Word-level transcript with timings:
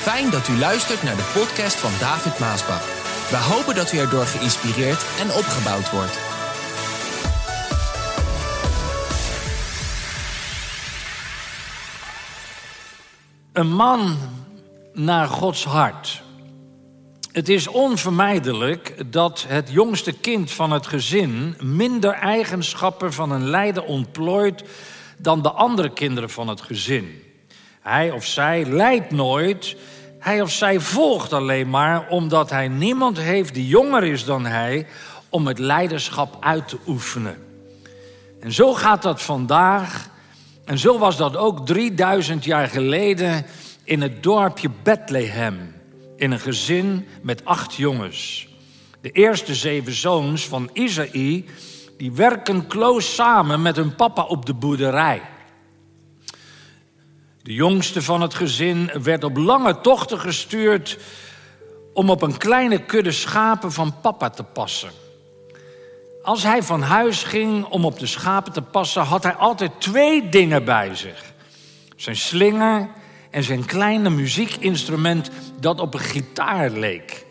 Fijn 0.00 0.30
dat 0.30 0.48
u 0.48 0.58
luistert 0.58 1.02
naar 1.02 1.16
de 1.16 1.30
podcast 1.34 1.76
van 1.76 1.90
David 1.98 2.38
Maasbach. 2.38 2.84
We 3.30 3.36
hopen 3.36 3.74
dat 3.74 3.92
u 3.92 3.98
erdoor 3.98 4.24
geïnspireerd 4.24 5.04
en 5.18 5.26
opgebouwd 5.26 5.90
wordt. 5.90 6.18
Een 13.52 13.72
man 13.72 14.16
naar 14.92 15.26
Gods 15.26 15.64
hart. 15.64 16.22
Het 17.32 17.48
is 17.48 17.68
onvermijdelijk 17.68 19.12
dat 19.12 19.44
het 19.48 19.70
jongste 19.70 20.12
kind 20.12 20.50
van 20.50 20.70
het 20.70 20.86
gezin 20.86 21.56
minder 21.62 22.12
eigenschappen 22.12 23.12
van 23.12 23.30
een 23.30 23.48
leider 23.48 23.82
ontplooit 23.82 24.64
dan 25.18 25.42
de 25.42 25.50
andere 25.50 25.92
kinderen 25.92 26.30
van 26.30 26.48
het 26.48 26.60
gezin. 26.60 27.29
Hij 27.80 28.10
of 28.10 28.24
zij 28.24 28.64
leidt 28.64 29.10
nooit, 29.10 29.76
hij 30.18 30.40
of 30.40 30.50
zij 30.50 30.80
volgt 30.80 31.32
alleen 31.32 31.70
maar 31.70 32.08
omdat 32.08 32.50
hij 32.50 32.68
niemand 32.68 33.18
heeft 33.18 33.54
die 33.54 33.66
jonger 33.66 34.04
is 34.04 34.24
dan 34.24 34.46
hij 34.46 34.86
om 35.28 35.46
het 35.46 35.58
leiderschap 35.58 36.36
uit 36.40 36.68
te 36.68 36.78
oefenen. 36.86 37.36
En 38.40 38.52
zo 38.52 38.74
gaat 38.74 39.02
dat 39.02 39.22
vandaag 39.22 40.08
en 40.64 40.78
zo 40.78 40.98
was 40.98 41.16
dat 41.16 41.36
ook 41.36 41.66
3000 41.66 42.44
jaar 42.44 42.68
geleden 42.68 43.46
in 43.84 44.02
het 44.02 44.22
dorpje 44.22 44.70
Bethlehem, 44.82 45.74
in 46.16 46.30
een 46.30 46.40
gezin 46.40 47.06
met 47.22 47.44
acht 47.44 47.74
jongens. 47.74 48.48
De 49.00 49.10
eerste 49.10 49.54
zeven 49.54 49.92
zoons 49.92 50.48
van 50.48 50.70
Isaï, 50.72 51.44
die 51.96 52.12
werken 52.12 52.66
close 52.66 53.08
samen 53.08 53.62
met 53.62 53.76
hun 53.76 53.94
papa 53.94 54.22
op 54.22 54.46
de 54.46 54.54
boerderij. 54.54 55.22
De 57.42 57.52
jongste 57.52 58.02
van 58.02 58.20
het 58.20 58.34
gezin 58.34 58.90
werd 59.02 59.24
op 59.24 59.36
lange 59.36 59.80
tochten 59.80 60.20
gestuurd 60.20 60.98
om 61.92 62.10
op 62.10 62.22
een 62.22 62.36
kleine 62.36 62.84
kudde 62.84 63.12
schapen 63.12 63.72
van 63.72 64.00
papa 64.00 64.30
te 64.30 64.42
passen. 64.42 64.90
Als 66.22 66.42
hij 66.42 66.62
van 66.62 66.82
huis 66.82 67.22
ging 67.22 67.64
om 67.64 67.84
op 67.84 67.98
de 67.98 68.06
schapen 68.06 68.52
te 68.52 68.62
passen, 68.62 69.02
had 69.02 69.22
hij 69.22 69.34
altijd 69.34 69.70
twee 69.78 70.28
dingen 70.28 70.64
bij 70.64 70.94
zich: 70.94 71.32
zijn 71.96 72.16
slinger 72.16 72.88
en 73.30 73.42
zijn 73.42 73.64
kleine 73.64 74.10
muziekinstrument 74.10 75.30
dat 75.60 75.80
op 75.80 75.94
een 75.94 76.00
gitaar 76.00 76.70
leek. 76.70 77.26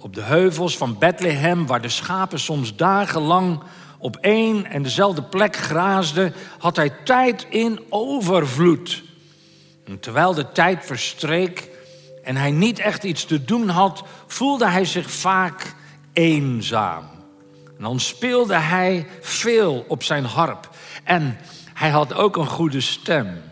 Op 0.00 0.14
de 0.14 0.22
heuvels 0.22 0.76
van 0.76 0.98
Bethlehem, 0.98 1.66
waar 1.66 1.82
de 1.82 1.88
schapen 1.88 2.40
soms 2.40 2.76
dagenlang 2.76 3.60
op 3.98 4.16
één 4.16 4.64
en 4.64 4.82
dezelfde 4.82 5.22
plek 5.22 5.56
graasden, 5.56 6.34
had 6.58 6.76
hij 6.76 6.90
tijd 7.04 7.46
in 7.48 7.80
overvloed. 7.88 9.02
Terwijl 10.00 10.34
de 10.34 10.52
tijd 10.52 10.84
verstreek 10.84 11.68
en 12.24 12.36
hij 12.36 12.50
niet 12.50 12.78
echt 12.78 13.04
iets 13.04 13.24
te 13.24 13.44
doen 13.44 13.68
had, 13.68 14.02
voelde 14.26 14.68
hij 14.68 14.84
zich 14.84 15.10
vaak 15.10 15.74
eenzaam. 16.12 17.04
En 17.76 17.82
dan 17.82 18.00
speelde 18.00 18.56
hij 18.56 19.06
veel 19.20 19.84
op 19.88 20.02
zijn 20.02 20.24
harp. 20.24 20.70
En 21.04 21.38
hij 21.74 21.90
had 21.90 22.14
ook 22.14 22.36
een 22.36 22.46
goede 22.46 22.80
stem. 22.80 23.42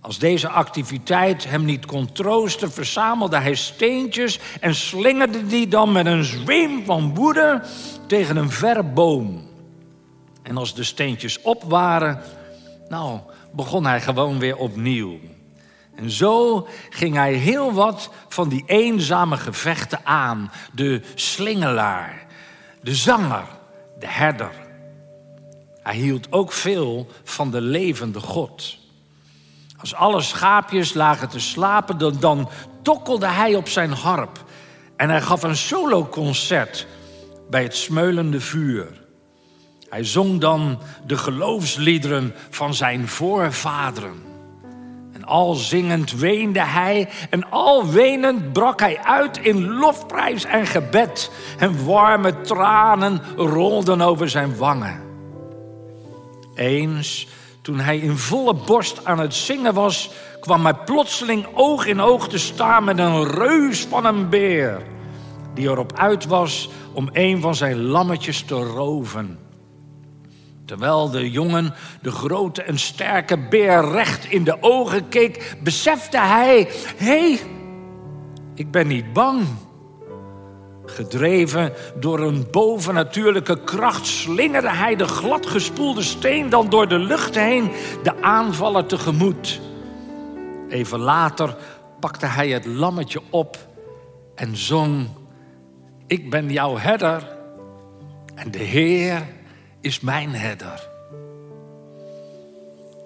Als 0.00 0.18
deze 0.18 0.48
activiteit 0.48 1.44
hem 1.44 1.64
niet 1.64 1.86
kon 1.86 2.12
troosten, 2.12 2.72
verzamelde 2.72 3.38
hij 3.38 3.54
steentjes 3.54 4.38
en 4.60 4.74
slingerde 4.74 5.46
die 5.46 5.68
dan 5.68 5.92
met 5.92 6.06
een 6.06 6.24
zweem 6.24 6.84
van 6.84 7.14
woede 7.14 7.62
tegen 8.06 8.36
een 8.36 8.50
verre 8.50 8.82
boom. 8.82 9.47
En 10.48 10.56
als 10.56 10.74
de 10.74 10.84
steentjes 10.84 11.40
op 11.42 11.62
waren, 11.62 12.20
nou, 12.88 13.20
begon 13.52 13.86
hij 13.86 14.00
gewoon 14.00 14.38
weer 14.38 14.56
opnieuw. 14.56 15.18
En 15.94 16.10
zo 16.10 16.68
ging 16.90 17.14
hij 17.14 17.32
heel 17.32 17.72
wat 17.72 18.10
van 18.28 18.48
die 18.48 18.62
eenzame 18.66 19.36
gevechten 19.36 20.00
aan. 20.04 20.52
De 20.72 21.02
slingelaar, 21.14 22.26
de 22.82 22.94
zanger, 22.94 23.44
de 23.98 24.06
herder. 24.06 24.50
Hij 25.82 25.96
hield 25.96 26.32
ook 26.32 26.52
veel 26.52 27.06
van 27.24 27.50
de 27.50 27.60
levende 27.60 28.20
God. 28.20 28.76
Als 29.80 29.94
alle 29.94 30.20
schaapjes 30.20 30.94
lagen 30.94 31.28
te 31.28 31.40
slapen, 31.40 32.20
dan, 32.20 32.48
tokkelde 32.82 33.26
hij 33.26 33.54
op 33.54 33.68
zijn 33.68 33.92
harp. 33.92 34.44
En 34.96 35.08
hij 35.08 35.20
gaf 35.20 35.42
een 35.42 35.56
soloconcert 35.56 36.86
bij 37.50 37.62
het 37.62 37.76
smeulende 37.76 38.40
vuur. 38.40 39.06
Hij 39.90 40.04
zong 40.04 40.40
dan 40.40 40.78
de 41.06 41.16
geloofsliederen 41.16 42.34
van 42.50 42.74
zijn 42.74 43.08
voorvaderen. 43.08 44.22
En 45.12 45.24
al 45.24 45.54
zingend 45.54 46.12
weende 46.12 46.64
hij 46.64 47.08
en 47.30 47.50
al 47.50 47.86
wenend 47.86 48.52
brak 48.52 48.80
hij 48.80 48.98
uit 49.02 49.38
in 49.38 49.68
lofprijs 49.68 50.44
en 50.44 50.66
gebed. 50.66 51.30
En 51.58 51.84
warme 51.84 52.40
tranen 52.40 53.20
rolden 53.36 54.00
over 54.00 54.28
zijn 54.28 54.56
wangen. 54.56 55.00
Eens 56.54 57.26
toen 57.62 57.78
hij 57.80 57.98
in 57.98 58.16
volle 58.16 58.54
borst 58.54 59.04
aan 59.04 59.18
het 59.18 59.34
zingen 59.34 59.74
was, 59.74 60.10
kwam 60.40 60.64
hij 60.64 60.74
plotseling 60.74 61.46
oog 61.54 61.86
in 61.86 62.00
oog 62.00 62.28
te 62.28 62.38
staan 62.38 62.84
met 62.84 62.98
een 62.98 63.24
reus 63.30 63.80
van 63.84 64.04
een 64.04 64.28
beer, 64.28 64.82
die 65.54 65.68
erop 65.68 65.92
uit 65.98 66.26
was 66.26 66.68
om 66.92 67.08
een 67.12 67.40
van 67.40 67.54
zijn 67.54 67.82
lammetjes 67.82 68.42
te 68.42 68.54
roven. 68.54 69.47
Terwijl 70.68 71.10
de 71.10 71.30
jongen 71.30 71.74
de 72.02 72.10
grote 72.10 72.62
en 72.62 72.78
sterke 72.78 73.38
beer 73.38 73.90
recht 73.90 74.24
in 74.24 74.44
de 74.44 74.56
ogen 74.60 75.08
keek, 75.08 75.56
besefte 75.62 76.18
hij: 76.18 76.68
hé, 76.96 77.06
hey, 77.06 77.40
ik 78.54 78.70
ben 78.70 78.86
niet 78.86 79.12
bang. 79.12 79.46
Gedreven 80.84 81.72
door 82.00 82.20
een 82.20 82.46
bovennatuurlijke 82.50 83.64
kracht 83.64 84.06
slingerde 84.06 84.70
hij 84.70 84.96
de 84.96 85.06
gladgespoelde 85.06 86.02
steen 86.02 86.48
dan 86.48 86.68
door 86.68 86.88
de 86.88 86.98
lucht 86.98 87.34
heen 87.34 87.70
de 88.02 88.22
aanvaller 88.22 88.86
tegemoet. 88.86 89.60
Even 90.68 90.98
later 90.98 91.56
pakte 92.00 92.26
hij 92.26 92.48
het 92.48 92.66
lammetje 92.66 93.20
op 93.30 93.56
en 94.34 94.56
zong: 94.56 95.08
Ik 96.06 96.30
ben 96.30 96.50
jouw 96.50 96.78
herder 96.78 97.36
en 98.34 98.50
de 98.50 98.58
Heer 98.58 99.36
is 99.80 100.00
mijn 100.00 100.34
herder. 100.34 100.88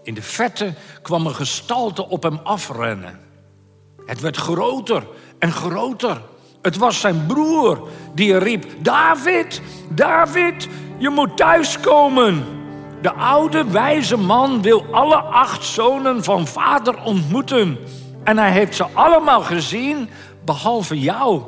In 0.03 0.15
de 0.15 0.22
vette 0.22 0.75
kwam 1.03 1.27
een 1.27 1.34
gestalte 1.34 2.09
op 2.09 2.22
hem 2.22 2.41
afrennen. 2.43 3.21
Het 4.06 4.21
werd 4.21 4.37
groter 4.37 5.06
en 5.38 5.53
groter. 5.53 6.22
Het 6.62 6.77
was 6.77 7.00
zijn 7.00 7.27
broer 7.27 7.88
die 8.15 8.38
riep: 8.38 8.66
David, 8.78 9.61
David, 9.88 10.69
je 10.99 11.09
moet 11.09 11.37
thuiskomen. 11.37 12.44
De 13.03 13.12
oude 13.12 13.71
wijze 13.71 14.16
man 14.16 14.62
wil 14.62 14.84
alle 14.91 15.16
acht 15.16 15.65
zonen 15.65 16.25
van 16.25 16.47
vader 16.47 17.03
ontmoeten. 17.03 17.78
En 18.25 18.38
hij 18.38 18.50
heeft 18.50 18.77
ze 18.77 18.84
allemaal 18.93 19.41
gezien, 19.41 20.09
behalve 20.44 21.00
jou. 21.00 21.43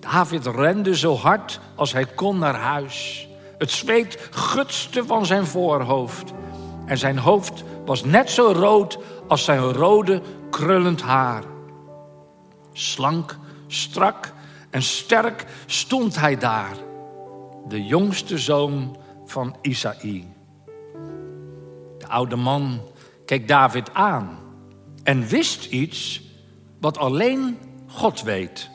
David 0.00 0.46
rende 0.46 0.96
zo 0.96 1.16
hard 1.16 1.60
als 1.74 1.92
hij 1.92 2.06
kon 2.06 2.38
naar 2.38 2.54
huis. 2.54 3.25
Het 3.58 3.70
zweet 3.70 4.28
gutste 4.30 5.04
van 5.04 5.26
zijn 5.26 5.46
voorhoofd. 5.46 6.32
En 6.86 6.98
zijn 6.98 7.18
hoofd 7.18 7.64
was 7.84 8.04
net 8.04 8.30
zo 8.30 8.52
rood 8.52 8.98
als 9.28 9.44
zijn 9.44 9.60
rode 9.60 10.22
krullend 10.50 11.02
haar. 11.02 11.44
Slank 12.72 13.38
Strak 13.66 14.32
en 14.70 14.82
sterk 14.82 15.44
stond 15.66 16.20
hij 16.20 16.36
daar, 16.36 16.76
de 17.68 17.84
jongste 17.84 18.38
zoon 18.38 18.96
van 19.24 19.56
Isaï. 19.62 20.24
De 21.98 22.06
oude 22.08 22.36
man 22.36 22.80
keek 23.24 23.48
David 23.48 23.94
aan 23.94 24.38
en 25.02 25.26
wist 25.26 25.64
iets 25.64 26.22
wat 26.80 26.98
alleen 26.98 27.58
God 27.86 28.22
weet. 28.22 28.70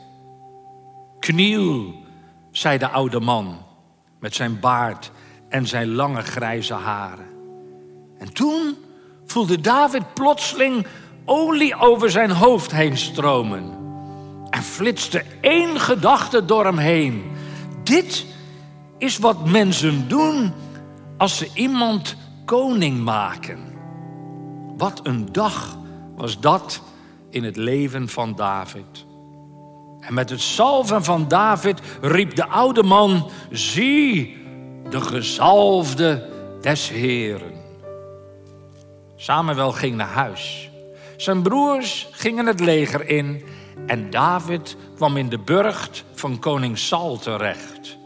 Kniel, 1.18 1.94
zei 2.50 2.78
de 2.78 2.88
oude 2.88 3.20
man 3.20 3.58
met 4.22 4.34
zijn 4.34 4.60
baard 4.60 5.10
en 5.48 5.66
zijn 5.66 5.94
lange 5.94 6.22
grijze 6.22 6.74
haren. 6.74 7.26
En 8.18 8.32
toen 8.32 8.76
voelde 9.26 9.60
David 9.60 10.14
plotseling 10.14 10.86
olie 11.24 11.76
over 11.76 12.10
zijn 12.10 12.30
hoofd 12.30 12.72
heen 12.72 12.96
stromen. 12.96 13.80
Er 14.50 14.62
flitste 14.62 15.24
één 15.40 15.80
gedachte 15.80 16.44
door 16.44 16.64
hem 16.64 16.78
heen. 16.78 17.22
Dit 17.82 18.26
is 18.98 19.18
wat 19.18 19.46
mensen 19.46 20.08
doen 20.08 20.52
als 21.16 21.36
ze 21.36 21.50
iemand 21.54 22.16
koning 22.44 22.98
maken. 22.98 23.58
Wat 24.76 25.00
een 25.02 25.32
dag 25.32 25.78
was 26.16 26.40
dat 26.40 26.82
in 27.30 27.44
het 27.44 27.56
leven 27.56 28.08
van 28.08 28.34
David. 28.34 29.06
En 30.02 30.14
met 30.14 30.30
het 30.30 30.40
salven 30.40 31.04
van 31.04 31.28
David 31.28 31.80
riep 32.00 32.34
de 32.36 32.46
oude 32.46 32.82
man: 32.82 33.30
Zie, 33.50 34.36
de 34.90 35.00
gezalfde 35.00 36.28
des 36.60 36.88
Heren. 36.88 37.52
Samuel 39.16 39.72
ging 39.72 39.96
naar 39.96 40.08
huis. 40.08 40.70
Zijn 41.16 41.42
broers 41.42 42.08
gingen 42.10 42.46
het 42.46 42.60
leger 42.60 43.08
in 43.08 43.44
en 43.86 44.10
David 44.10 44.76
kwam 44.94 45.16
in 45.16 45.28
de 45.28 45.38
burcht 45.38 46.04
van 46.14 46.38
koning 46.38 46.78
Saul 46.78 47.18
terecht, 47.18 47.98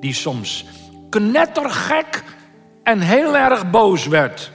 die 0.00 0.14
soms 0.14 0.64
knettergek 1.08 2.24
en 2.82 3.00
heel 3.00 3.36
erg 3.36 3.70
boos 3.70 4.06
werd. 4.06 4.50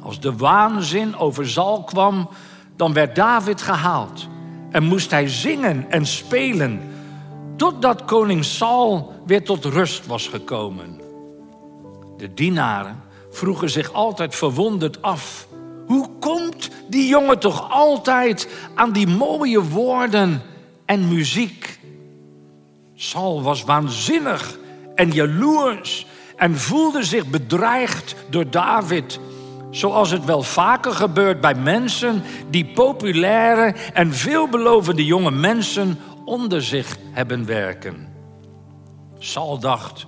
Als 0.00 0.20
de 0.20 0.36
waanzin 0.36 1.16
over 1.16 1.48
Saul 1.48 1.84
kwam, 1.84 2.28
dan 2.76 2.92
werd 2.92 3.14
David 3.14 3.62
gehaald 3.62 4.28
en 4.70 4.84
moest 4.84 5.10
hij 5.10 5.28
zingen 5.28 5.90
en 5.90 6.06
spelen 6.06 6.80
totdat 7.56 8.04
koning 8.04 8.44
Saul 8.44 9.12
weer 9.26 9.44
tot 9.44 9.64
rust 9.64 10.06
was 10.06 10.28
gekomen. 10.28 11.00
De 12.16 12.34
dienaren 12.34 13.02
vroegen 13.30 13.70
zich 13.70 13.92
altijd 13.92 14.34
verwonderd 14.34 15.02
af 15.02 15.48
hoe 15.86 16.08
komt 16.20 16.70
die 16.88 17.08
jongen 17.08 17.38
toch 17.38 17.70
altijd 17.70 18.48
aan 18.74 18.92
die 18.92 19.06
mooie 19.06 19.62
woorden 19.62 20.42
en 20.84 21.08
muziek? 21.08 21.78
Saul 22.94 23.42
was 23.42 23.64
waanzinnig 23.64 24.58
en 24.94 25.10
jaloers 25.10 26.06
en 26.36 26.56
voelde 26.56 27.02
zich 27.02 27.26
bedreigd 27.26 28.14
door 28.30 28.50
David. 28.50 29.20
Zoals 29.70 30.10
het 30.10 30.24
wel 30.24 30.42
vaker 30.42 30.92
gebeurt 30.92 31.40
bij 31.40 31.54
mensen 31.54 32.22
die 32.50 32.66
populaire 32.66 33.74
en 33.92 34.12
veelbelovende 34.14 35.04
jonge 35.04 35.30
mensen 35.30 35.98
onder 36.24 36.62
zich 36.62 36.96
hebben 37.12 37.46
werken. 37.46 38.08
Saul 39.18 39.58
dacht, 39.58 40.06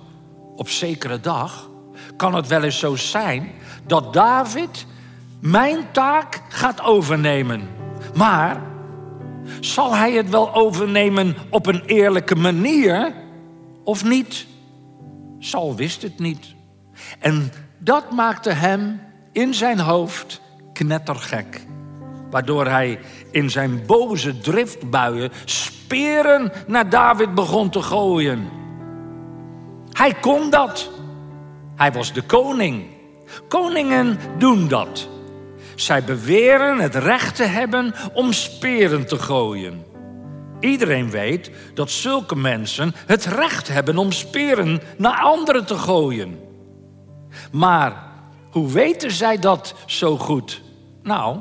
op 0.55 0.69
zekere 0.69 1.19
dag 1.19 1.69
kan 2.17 2.35
het 2.35 2.47
wel 2.47 2.63
eens 2.63 2.79
zo 2.79 2.95
zijn 2.95 3.51
dat 3.87 4.13
David 4.13 4.85
mijn 5.39 5.91
taak 5.91 6.41
gaat 6.49 6.81
overnemen. 6.81 7.69
Maar 8.15 8.61
zal 9.59 9.95
hij 9.95 10.11
het 10.11 10.29
wel 10.29 10.53
overnemen 10.53 11.35
op 11.49 11.65
een 11.65 11.83
eerlijke 11.85 12.35
manier 12.35 13.13
of 13.83 14.03
niet? 14.03 14.45
Saul 15.39 15.75
wist 15.75 16.01
het 16.01 16.19
niet. 16.19 16.55
En 17.19 17.51
dat 17.77 18.11
maakte 18.11 18.51
hem 18.51 18.99
in 19.31 19.53
zijn 19.53 19.79
hoofd 19.79 20.41
knettergek. 20.73 21.61
Waardoor 22.29 22.67
hij 22.67 22.99
in 23.31 23.49
zijn 23.49 23.85
boze 23.85 24.39
driftbuien 24.39 25.31
speren 25.45 26.51
naar 26.67 26.89
David 26.89 27.35
begon 27.35 27.69
te 27.69 27.81
gooien. 27.81 28.49
Hij 29.91 30.13
kon 30.13 30.49
dat. 30.49 30.89
Hij 31.75 31.91
was 31.91 32.13
de 32.13 32.21
koning. 32.21 32.85
Koningen 33.47 34.17
doen 34.37 34.67
dat. 34.67 35.09
Zij 35.75 36.03
beweren 36.03 36.79
het 36.79 36.95
recht 36.95 37.35
te 37.35 37.43
hebben 37.43 37.93
om 38.13 38.33
speren 38.33 39.07
te 39.07 39.19
gooien. 39.19 39.85
Iedereen 40.59 41.09
weet 41.09 41.51
dat 41.73 41.89
zulke 41.89 42.35
mensen 42.35 42.93
het 43.05 43.25
recht 43.25 43.67
hebben 43.67 43.97
om 43.97 44.11
speren 44.11 44.81
naar 44.97 45.19
anderen 45.19 45.65
te 45.65 45.77
gooien. 45.77 46.39
Maar 47.51 48.10
hoe 48.51 48.71
weten 48.71 49.11
zij 49.11 49.39
dat 49.39 49.75
zo 49.85 50.17
goed? 50.17 50.61
Nou, 51.03 51.39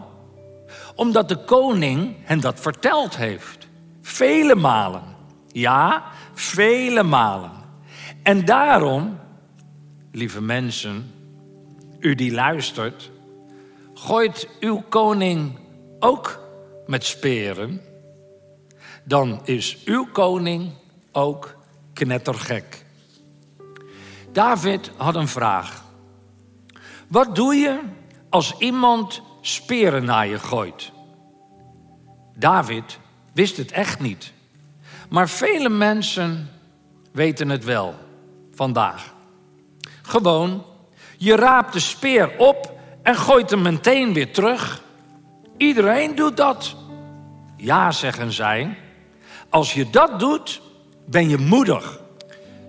omdat 0.95 1.29
de 1.29 1.45
koning 1.45 2.17
hen 2.23 2.41
dat 2.41 2.61
verteld 2.61 3.17
heeft. 3.17 3.69
Vele 4.03 4.55
malen. 4.55 5.03
Ja, 5.53 6.05
vele 6.35 7.03
malen. 7.03 7.51
En 8.23 8.45
daarom, 8.45 9.19
lieve 10.13 10.43
mensen, 10.43 11.13
u 11.99 12.15
die 12.15 12.33
luistert, 12.33 13.11
gooit 13.95 14.49
uw 14.61 14.83
koning 14.89 15.59
ook 15.99 16.41
met 16.87 17.05
speren, 17.05 17.81
dan 19.05 19.41
is 19.45 19.79
uw 19.85 20.07
koning 20.13 20.73
ook 21.13 21.57
knettergek. 21.93 22.85
David 24.33 24.91
had 24.97 25.15
een 25.15 25.29
vraag. 25.29 25.85
Wat 27.11 27.35
doe 27.35 27.55
je 27.55 27.79
als 28.29 28.55
iemand 28.59 29.23
speren 29.41 30.05
naar 30.05 30.27
je 30.27 30.39
gooit? 30.39 30.93
David 32.37 32.99
wist 33.33 33.57
het 33.57 33.73
echt 33.73 34.01
niet. 34.01 34.33
Maar 35.09 35.29
vele 35.29 35.69
mensen 35.69 36.51
weten 37.13 37.49
het 37.49 37.65
wel 37.65 37.95
vandaag. 38.55 39.15
Gewoon, 40.03 40.65
je 41.17 41.37
raapt 41.37 41.73
de 41.73 41.81
speer 41.81 42.37
op 42.39 42.79
en 43.03 43.15
gooit 43.15 43.51
hem 43.51 43.63
meteen 43.63 44.13
weer 44.13 44.33
terug. 44.33 44.83
Iedereen 45.57 46.15
doet 46.15 46.37
dat. 46.37 46.77
Ja, 47.57 47.91
zeggen 47.91 48.33
zij. 48.33 48.79
Als 49.49 49.75
je 49.75 49.91
dat 49.91 50.19
doet, 50.21 50.61
ben 51.07 51.29
je 51.29 51.39
moedig. 51.39 52.01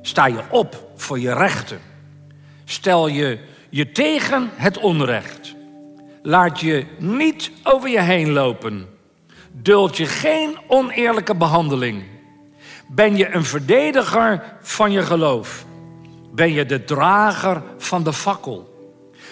Sta 0.02 0.26
je 0.26 0.42
op 0.50 0.92
voor 0.96 1.20
je 1.20 1.34
rechten. 1.34 1.80
Stel 2.66 3.08
je 3.08 3.50
je 3.72 3.92
tegen 3.92 4.50
het 4.54 4.78
onrecht. 4.78 5.56
Laat 6.22 6.60
je 6.60 6.86
niet 6.98 7.52
over 7.64 7.90
je 7.90 8.02
heen 8.02 8.32
lopen. 8.32 8.88
Duld 9.52 9.98
je 9.98 10.06
geen 10.06 10.58
oneerlijke 10.68 11.36
behandeling. 11.36 12.04
Ben 12.88 13.18
je 13.18 13.34
een 13.34 13.46
verdediger 13.46 14.58
van 14.62 14.92
je 14.92 15.02
geloof? 15.02 15.66
Ben 16.34 16.52
je 16.52 16.66
de 16.66 16.84
drager 16.84 17.64
van 17.78 18.04
de 18.04 18.14
fakkel? 18.14 18.70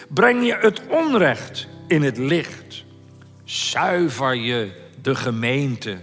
Breng 0.07 0.45
je 0.45 0.57
het 0.59 0.81
onrecht 0.87 1.67
in 1.87 2.03
het 2.03 2.17
licht. 2.17 2.83
Zuiver 3.43 4.35
je 4.35 4.71
de 5.01 5.15
gemeente. 5.15 5.97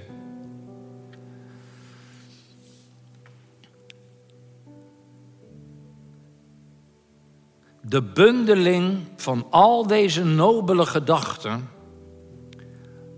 De 7.89 8.03
bundeling 8.03 8.99
van 9.17 9.47
al 9.51 9.87
deze 9.87 10.25
nobele 10.25 10.87
gedachten 10.87 11.69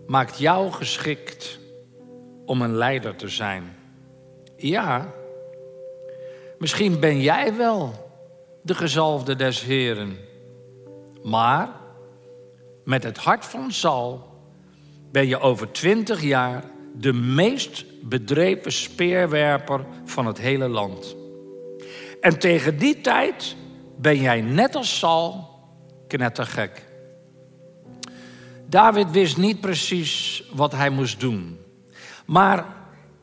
maakt 0.07 0.39
jou 0.39 0.73
geschikt 0.73 1.59
om 2.45 2.63
een 2.63 2.75
leider 2.75 3.17
te 3.17 3.29
zijn. 3.29 3.77
Ja, 4.57 5.13
misschien 6.59 7.01
ben 7.01 7.21
jij 7.21 7.57
wel 7.57 8.11
de 8.63 8.75
gezalfde 8.75 9.37
des 9.37 9.63
Heren. 9.63 10.17
Maar 11.23 11.69
met 12.85 13.03
het 13.03 13.19
hart 13.19 13.45
van 13.45 13.73
Saul 13.73 14.27
ben 15.11 15.27
je 15.27 15.41
over 15.41 15.73
twintig 15.73 16.23
jaar 16.23 16.65
de 16.95 17.13
meest 17.13 17.85
bedreven 18.03 18.73
speerwerper 18.73 19.85
van 20.05 20.27
het 20.27 20.39
hele 20.39 20.69
land. 20.69 21.17
En 22.21 22.39
tegen 22.39 22.79
die 22.79 23.01
tijd 23.01 23.57
ben 24.01 24.21
jij 24.21 24.41
net 24.41 24.75
als 24.75 24.99
Saul 24.99 25.49
knettergek. 26.09 26.87
David 28.67 29.11
wist 29.11 29.37
niet 29.37 29.61
precies 29.61 30.45
wat 30.55 30.73
hij 30.73 30.91
moest 30.91 31.21
doen. 31.21 31.59
Maar 32.27 32.65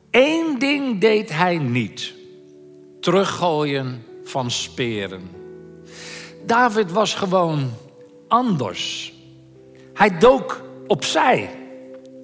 één 0.10 0.60
ding 0.60 1.02
deed 1.02 1.30
hij 1.30 1.58
niet: 1.58 2.14
teruggooien 3.00 4.04
van 4.24 4.52
speren. 4.52 5.30
David 6.46 6.92
was 6.92 7.14
gewoon 7.14 7.74
anders. 8.28 9.14
Hij 9.94 10.18
dook 10.18 10.64
opzij. 10.88 11.50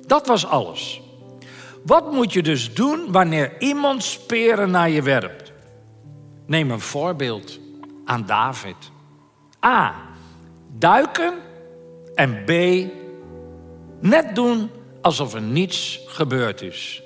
Dat 0.08 0.28
was 0.28 0.46
alles. 0.46 1.02
Wat 1.86 2.12
moet 2.12 2.34
je 2.34 2.44
dus 2.44 2.74
doen 2.74 3.12
wanneer 3.12 3.62
iemand 3.62 4.04
speren 4.04 4.72
naar 4.72 4.90
je 4.90 5.02
werpt? 5.02 5.52
Neem 6.46 6.72
een 6.72 6.80
voorbeeld 6.80 7.61
aan 8.12 8.26
David. 8.26 8.92
A. 9.66 9.96
Duiken. 10.68 11.34
En 12.16 12.44
B. 12.46 12.52
Net 14.00 14.36
doen 14.36 14.70
alsof 15.02 15.34
er 15.34 15.42
niets 15.42 16.00
gebeurd 16.06 16.62
is. 16.62 17.04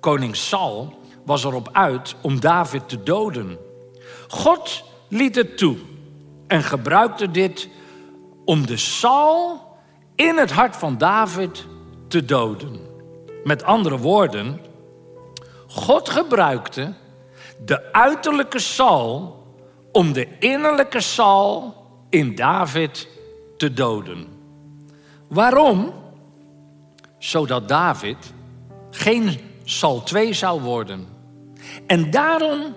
Koning 0.00 0.36
Saul 0.36 0.98
was 1.24 1.44
erop 1.44 1.68
uit 1.72 2.14
om 2.20 2.40
David 2.40 2.88
te 2.88 3.02
doden. 3.02 3.58
God 4.28 4.84
liet 5.08 5.34
het 5.34 5.58
toe 5.58 5.76
en 6.46 6.62
gebruikte 6.62 7.30
dit 7.30 7.68
om 8.44 8.66
de 8.66 8.76
Saul 8.76 9.60
in 10.14 10.36
het 10.36 10.50
hart 10.50 10.76
van 10.76 10.98
David 10.98 11.66
te 12.08 12.24
doden. 12.24 12.80
Met 13.44 13.62
andere 13.62 13.98
woorden, 13.98 14.60
God 15.66 16.08
gebruikte 16.08 16.94
de 17.64 17.92
uiterlijke 17.92 18.58
Saul 18.58 19.35
om 19.96 20.12
de 20.12 20.28
innerlijke 20.38 21.00
Saul 21.00 21.74
in 22.08 22.34
David 22.34 23.08
te 23.56 23.72
doden. 23.72 24.26
Waarom? 25.28 25.92
Zodat 27.18 27.68
David 27.68 28.16
geen 28.90 29.40
Saul 29.64 30.02
2 30.02 30.32
zou 30.32 30.60
worden. 30.60 31.06
En 31.86 32.10
daarom 32.10 32.74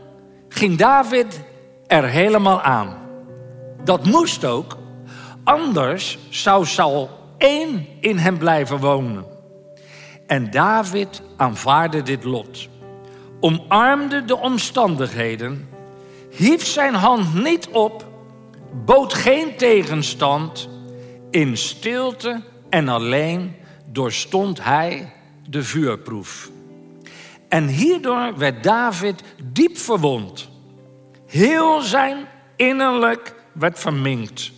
ging 0.50 0.78
David 0.78 1.42
er 1.88 2.04
helemaal 2.04 2.62
aan. 2.62 2.98
Dat 3.84 4.06
moest 4.06 4.46
ook, 4.46 4.78
Anders 5.44 6.18
zou 6.30 6.66
Saul 6.66 7.10
één 7.38 7.88
in 8.00 8.18
hem 8.18 8.38
blijven 8.38 8.78
wonen. 8.78 9.26
En 10.28 10.52
David 10.52 11.22
aanvaarde 11.38 12.02
dit 12.02 12.24
lot, 12.24 12.68
omarmde 13.40 14.26
de 14.26 14.38
omstandigheden, 14.38 15.70
hief 16.30 16.66
zijn 16.66 16.94
hand 16.94 17.34
niet 17.34 17.68
op, 17.68 18.08
bood 18.86 19.14
geen 19.14 19.56
tegenstand. 19.56 20.70
In 21.32 21.58
stilte 21.58 22.42
en 22.70 22.88
alleen 22.88 23.56
doorstond 23.86 24.64
hij 24.64 25.14
de 25.48 25.64
vuurproef. 25.64 26.50
En 27.50 27.68
hierdoor 27.68 28.38
werd 28.38 28.64
David 28.64 29.24
diep 29.44 29.78
verwond. 29.78 30.50
Heel 31.26 31.82
zijn 31.82 32.28
innerlijk 32.56 33.36
werd 33.52 33.80
verminkt. 33.80 34.52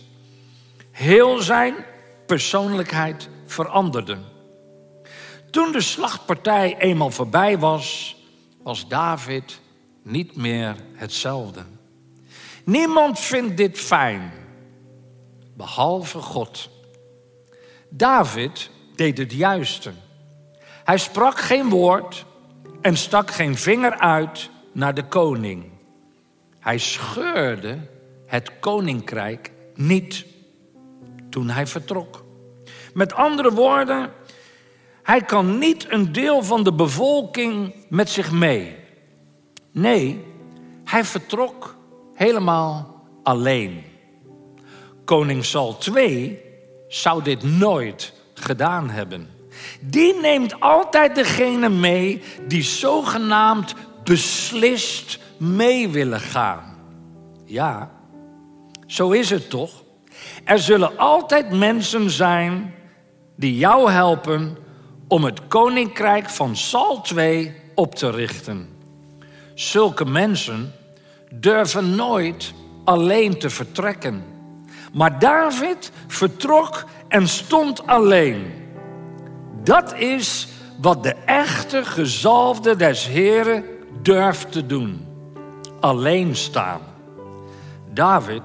Heel 0.90 1.38
zijn 1.38 1.74
persoonlijkheid 2.26 3.28
veranderde. 3.46 4.18
Toen 5.50 5.72
de 5.72 5.80
slachtpartij 5.80 6.76
eenmaal 6.78 7.10
voorbij 7.10 7.58
was, 7.58 8.16
was 8.62 8.88
David 8.88 9.60
niet 10.02 10.36
meer 10.36 10.76
hetzelfde. 10.94 11.62
Niemand 12.64 13.18
vindt 13.18 13.56
dit 13.56 13.78
fijn, 13.78 14.32
behalve 15.56 16.18
God. 16.18 16.70
David 17.88 18.70
deed 18.94 19.18
het 19.18 19.32
juiste. 19.32 19.92
Hij 20.84 20.98
sprak 20.98 21.38
geen 21.38 21.68
woord 21.68 22.24
en 22.80 22.96
stak 22.96 23.30
geen 23.30 23.56
vinger 23.56 23.98
uit 23.98 24.50
naar 24.72 24.94
de 24.94 25.04
koning. 25.04 25.64
Hij 26.58 26.78
scheurde 26.78 27.78
het 28.26 28.58
koninkrijk 28.60 29.52
niet 29.74 30.26
toen 31.30 31.48
hij 31.48 31.66
vertrok. 31.66 32.24
Met 32.94 33.14
andere 33.14 33.52
woorden, 33.52 34.12
hij 35.02 35.20
kan 35.20 35.58
niet 35.58 35.90
een 35.90 36.12
deel 36.12 36.42
van 36.42 36.64
de 36.64 36.72
bevolking 36.72 37.74
met 37.88 38.10
zich 38.10 38.32
mee. 38.32 38.81
Nee, 39.72 40.24
hij 40.84 41.04
vertrok 41.04 41.76
helemaal 42.14 43.02
alleen. 43.22 43.84
Koning 45.04 45.44
Sal 45.44 45.78
II 45.94 46.38
zou 46.88 47.22
dit 47.22 47.42
nooit 47.42 48.12
gedaan 48.34 48.90
hebben. 48.90 49.28
Die 49.80 50.14
neemt 50.20 50.60
altijd 50.60 51.14
degene 51.14 51.68
mee 51.68 52.22
die 52.46 52.62
zogenaamd 52.62 53.74
beslist 54.04 55.18
mee 55.36 55.88
willen 55.88 56.20
gaan. 56.20 56.76
Ja, 57.44 57.90
zo 58.86 59.10
is 59.10 59.30
het 59.30 59.50
toch? 59.50 59.82
Er 60.44 60.58
zullen 60.58 60.98
altijd 60.98 61.50
mensen 61.50 62.10
zijn 62.10 62.74
die 63.36 63.56
jou 63.56 63.90
helpen 63.90 64.56
om 65.08 65.24
het 65.24 65.46
koninkrijk 65.46 66.30
van 66.30 66.56
Sal 66.56 67.02
II 67.16 67.54
op 67.74 67.94
te 67.94 68.10
richten. 68.10 68.68
Zulke 69.62 70.04
mensen 70.04 70.72
durven 71.30 71.94
nooit 71.94 72.52
alleen 72.84 73.38
te 73.38 73.50
vertrekken. 73.50 74.24
Maar 74.92 75.18
David 75.18 75.92
vertrok 76.06 76.84
en 77.08 77.28
stond 77.28 77.86
alleen. 77.86 78.52
Dat 79.64 79.94
is 79.94 80.48
wat 80.80 81.02
de 81.02 81.14
echte 81.26 81.84
gezalfde 81.84 82.76
des 82.76 83.06
Heren 83.06 83.64
durft 84.02 84.52
te 84.52 84.66
doen. 84.66 85.06
Alleen 85.80 86.36
staan. 86.36 86.80
David 87.92 88.42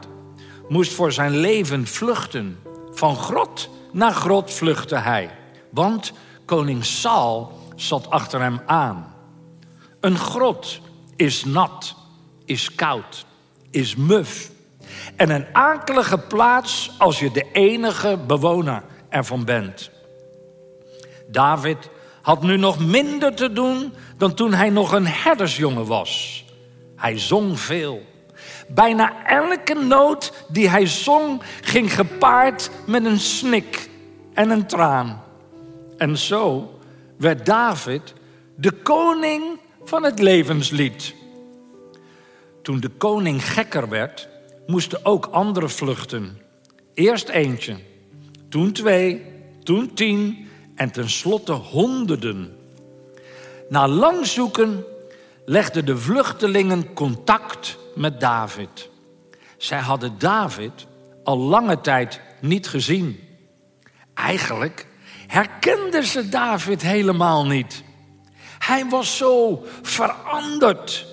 moest 0.67 0.93
voor 0.93 1.11
zijn 1.11 1.37
leven 1.37 1.87
vluchten. 1.87 2.59
Van 2.91 3.15
grot 3.15 3.69
naar 3.91 4.13
grot 4.13 4.53
vluchtte 4.53 4.95
hij. 4.95 5.29
Want 5.69 6.13
koning 6.45 6.85
Saul 6.85 7.51
zat 7.75 8.09
achter 8.09 8.41
hem 8.41 8.61
aan. 8.65 9.15
Een 9.99 10.17
grot 10.17 10.85
is 11.17 11.45
nat, 11.45 11.95
is 12.45 12.75
koud, 12.75 13.25
is 13.71 13.95
muf. 13.95 14.49
En 15.15 15.29
een 15.29 15.45
akelige 15.51 16.17
plaats 16.17 16.91
als 16.97 17.19
je 17.19 17.31
de 17.31 17.45
enige 17.51 18.19
bewoner 18.27 18.83
ervan 19.09 19.45
bent. 19.45 19.89
David 21.27 21.89
had 22.21 22.43
nu 22.43 22.57
nog 22.57 22.79
minder 22.79 23.35
te 23.35 23.53
doen 23.53 23.93
dan 24.17 24.33
toen 24.33 24.53
hij 24.53 24.69
nog 24.69 24.91
een 24.91 25.07
herdersjongen 25.07 25.85
was. 25.85 26.45
Hij 26.95 27.19
zong 27.19 27.59
veel. 27.59 28.01
Bijna 28.67 29.25
elke 29.25 29.73
noot 29.73 30.33
die 30.47 30.69
hij 30.69 30.85
zong 30.85 31.41
ging 31.61 31.93
gepaard 31.93 32.69
met 32.85 33.05
een 33.05 33.19
snik 33.19 33.89
en 34.33 34.49
een 34.49 34.67
traan. 34.67 35.23
En 35.97 36.17
zo 36.17 36.73
werd 37.17 37.45
David 37.45 38.13
de 38.55 38.71
koning 38.71 39.59
van 39.87 40.03
het 40.03 40.19
levenslied. 40.19 41.15
Toen 42.61 42.79
de 42.79 42.89
koning 42.89 43.45
gekker 43.45 43.89
werd, 43.89 44.27
moesten 44.65 45.05
ook 45.05 45.25
anderen 45.25 45.69
vluchten. 45.69 46.41
Eerst 46.93 47.29
eentje, 47.29 47.77
toen 48.49 48.71
twee, 48.71 49.25
toen 49.63 49.93
tien 49.93 50.47
en 50.75 50.91
tenslotte 50.91 51.51
honderden. 51.51 52.55
Na 53.69 53.87
lang 53.87 54.25
zoeken 54.25 54.83
legden 55.45 55.85
de 55.85 55.97
vluchtelingen 55.97 56.93
contact 56.93 57.77
met 57.95 58.19
David. 58.19 58.89
Zij 59.57 59.79
hadden 59.79 60.15
David 60.17 60.87
al 61.23 61.37
lange 61.37 61.81
tijd 61.81 62.21
niet 62.41 62.67
gezien. 62.67 63.19
Eigenlijk 64.13 64.87
herkenden 65.27 66.03
ze 66.03 66.29
David 66.29 66.81
helemaal 66.81 67.45
niet. 67.45 67.85
Hij 68.67 68.85
was 68.89 69.17
zo 69.17 69.63
veranderd. 69.81 71.05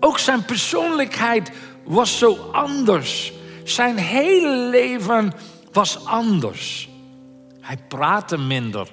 Ook 0.00 0.18
zijn 0.18 0.44
persoonlijkheid 0.44 1.50
was 1.84 2.18
zo 2.18 2.36
anders. 2.52 3.32
Zijn 3.64 3.96
hele 3.96 4.56
leven 4.56 5.32
was 5.72 6.04
anders. 6.04 6.88
Hij 7.60 7.76
praatte 7.88 8.38
minder. 8.38 8.88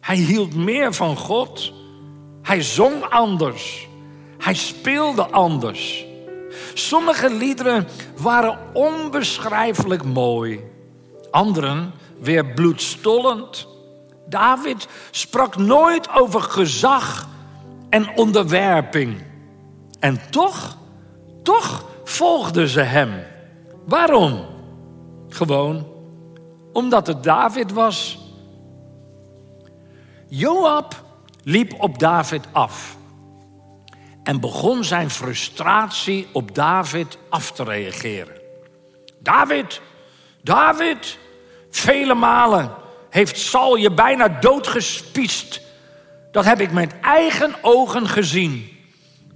Hij 0.00 0.16
hield 0.16 0.54
meer 0.54 0.94
van 0.94 1.16
God. 1.16 1.72
Hij 2.42 2.62
zong 2.62 3.04
anders. 3.04 3.88
Hij 4.38 4.54
speelde 4.54 5.26
anders. 5.26 6.04
Sommige 6.74 7.30
liederen 7.30 7.88
waren 8.16 8.58
onbeschrijfelijk 8.72 10.04
mooi. 10.04 10.60
Anderen 11.30 11.92
weer 12.20 12.46
bloedstollend. 12.46 13.70
David 14.26 14.88
sprak 15.10 15.56
nooit 15.56 16.10
over 16.10 16.42
gezag 16.42 17.28
en 17.88 18.16
onderwerping. 18.16 19.22
En 20.00 20.20
toch, 20.30 20.76
toch 21.42 21.84
volgden 22.04 22.68
ze 22.68 22.80
hem. 22.80 23.24
Waarom? 23.86 24.46
Gewoon 25.28 25.90
omdat 26.72 27.06
het 27.06 27.22
David 27.22 27.72
was. 27.72 28.18
Joab 30.28 31.04
liep 31.42 31.74
op 31.78 31.98
David 31.98 32.46
af 32.52 32.96
en 34.22 34.40
begon 34.40 34.84
zijn 34.84 35.10
frustratie 35.10 36.28
op 36.32 36.54
David 36.54 37.18
af 37.28 37.52
te 37.52 37.64
reageren. 37.64 38.40
David, 39.18 39.80
David, 40.42 41.18
vele 41.70 42.14
malen 42.14 42.70
heeft 43.12 43.38
Saul 43.38 43.76
je 43.76 43.90
bijna 43.90 44.28
doodgespiest. 44.28 45.60
Dat 46.30 46.44
heb 46.44 46.60
ik 46.60 46.72
met 46.72 46.94
eigen 47.00 47.54
ogen 47.60 48.08
gezien. 48.08 48.76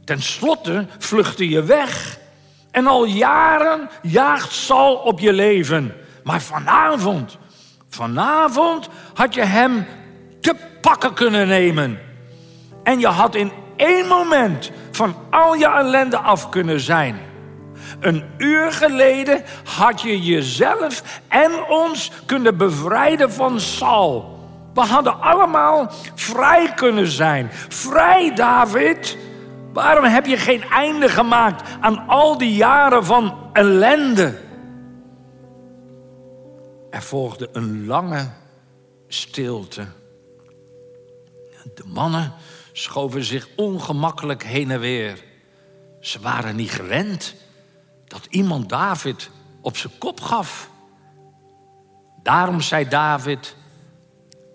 Ten 0.05 0.23
slotte 0.23 0.87
vluchtte 0.99 1.49
je 1.49 1.63
weg. 1.63 2.19
En 2.71 2.87
al 2.87 3.05
jaren 3.05 3.89
jaagt 4.03 4.53
Saul 4.53 4.95
op 4.95 5.19
je 5.21 5.33
leven. 5.33 5.95
Maar 6.25 6.43
vanavond, 6.43 7.39
vanavond 7.89 8.89
had 9.15 9.35
je 9.35 9.45
hem 9.45 9.87
te 10.41 10.55
pakken 10.81 11.15
kunnen 11.15 11.49
nemen. 11.49 11.99
En 12.83 13.01
je 13.01 13.07
had 13.07 13.35
in 13.35 13.53
één 13.77 14.07
moment 14.07 14.71
van 14.91 15.17
al 15.31 15.55
je 15.55 15.69
ellende 15.69 16.19
af 16.19 16.49
kunnen 16.49 16.81
zijn. 16.81 17.19
Een 18.01 18.25
uur 18.39 18.73
geleden 18.73 19.45
had 19.65 20.01
je 20.01 20.21
jezelf 20.21 21.21
en 21.29 21.65
ons 21.69 22.11
kunnen 22.27 22.57
bevrijden 22.57 23.33
van 23.33 23.61
Saul. 23.61 24.39
We 24.75 24.81
hadden 24.81 25.21
allemaal 25.21 25.93
vrij 26.15 26.73
kunnen 26.75 27.07
zijn. 27.07 27.49
Vrij, 27.69 28.35
David. 28.35 29.17
Waarom 29.73 30.05
heb 30.05 30.27
je 30.27 30.37
geen 30.37 30.63
einde 30.63 31.09
gemaakt 31.09 31.69
aan 31.81 32.09
al 32.09 32.39
die 32.39 32.55
jaren 32.55 33.05
van 33.05 33.51
ellende? 33.53 34.39
Er 36.91 37.03
volgde 37.03 37.49
een 37.53 37.87
lange 37.87 38.29
stilte. 39.09 39.87
De 41.75 41.85
mannen 41.87 42.33
schoven 42.73 43.25
zich 43.25 43.49
ongemakkelijk 43.57 44.43
heen 44.43 44.71
en 44.71 44.81
weer. 44.81 45.25
Ze 46.01 46.21
waren 46.21 46.57
niet 46.57 46.71
gewend 46.71 47.35
dat 48.07 48.27
iemand 48.31 48.69
David 48.69 49.31
op 49.61 49.77
zijn 49.77 49.99
kop 49.99 50.21
gaf. 50.21 50.71
Daarom 52.23 52.61
zei 52.61 52.89
David, 52.89 53.57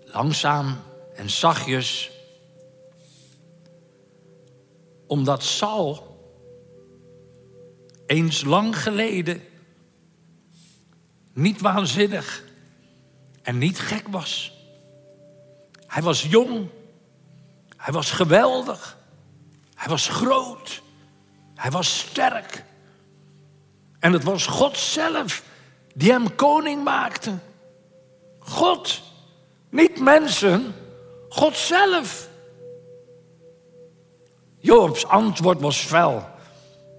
langzaam 0.04 0.76
en 1.14 1.30
zachtjes, 1.30 2.10
omdat 5.06 5.42
Saul 5.42 6.10
eens 8.06 8.44
lang 8.44 8.82
geleden 8.82 9.42
niet 11.32 11.60
waanzinnig 11.60 12.44
en 13.42 13.58
niet 13.58 13.78
gek 13.78 14.08
was. 14.08 14.52
Hij 15.86 16.02
was 16.02 16.22
jong, 16.22 16.68
hij 17.76 17.92
was 17.92 18.10
geweldig, 18.10 18.98
hij 19.74 19.88
was 19.88 20.08
groot, 20.08 20.82
hij 21.54 21.70
was 21.70 21.98
sterk. 21.98 22.64
En 24.02 24.12
het 24.12 24.24
was 24.24 24.46
God 24.46 24.78
zelf 24.78 25.42
die 25.94 26.12
hem 26.12 26.34
koning 26.34 26.84
maakte. 26.84 27.38
God, 28.38 29.02
niet 29.68 30.00
mensen, 30.00 30.74
God 31.28 31.56
zelf. 31.56 32.28
Joobs 34.58 35.06
antwoord 35.06 35.60
was 35.60 35.78
fel. 35.78 36.24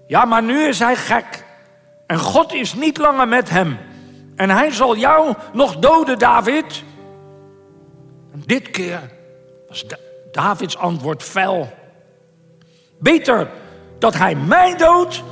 Ja, 0.06 0.24
maar 0.24 0.42
nu 0.42 0.62
is 0.62 0.78
hij 0.78 0.96
gek. 0.96 1.44
En 2.06 2.18
God 2.18 2.52
is 2.52 2.74
niet 2.74 2.98
langer 2.98 3.28
met 3.28 3.50
hem. 3.50 3.78
En 4.36 4.50
hij 4.50 4.70
zal 4.70 4.96
jou 4.96 5.34
nog 5.52 5.76
doden, 5.76 6.18
David. 6.18 6.82
En 8.32 8.42
dit 8.46 8.70
keer 8.70 9.10
was 9.68 9.84
Davids 10.32 10.76
antwoord 10.76 11.22
fel. 11.22 11.72
Beter 12.98 13.50
dat 13.98 14.14
hij 14.14 14.34
mij 14.34 14.76
doodt 14.76 15.22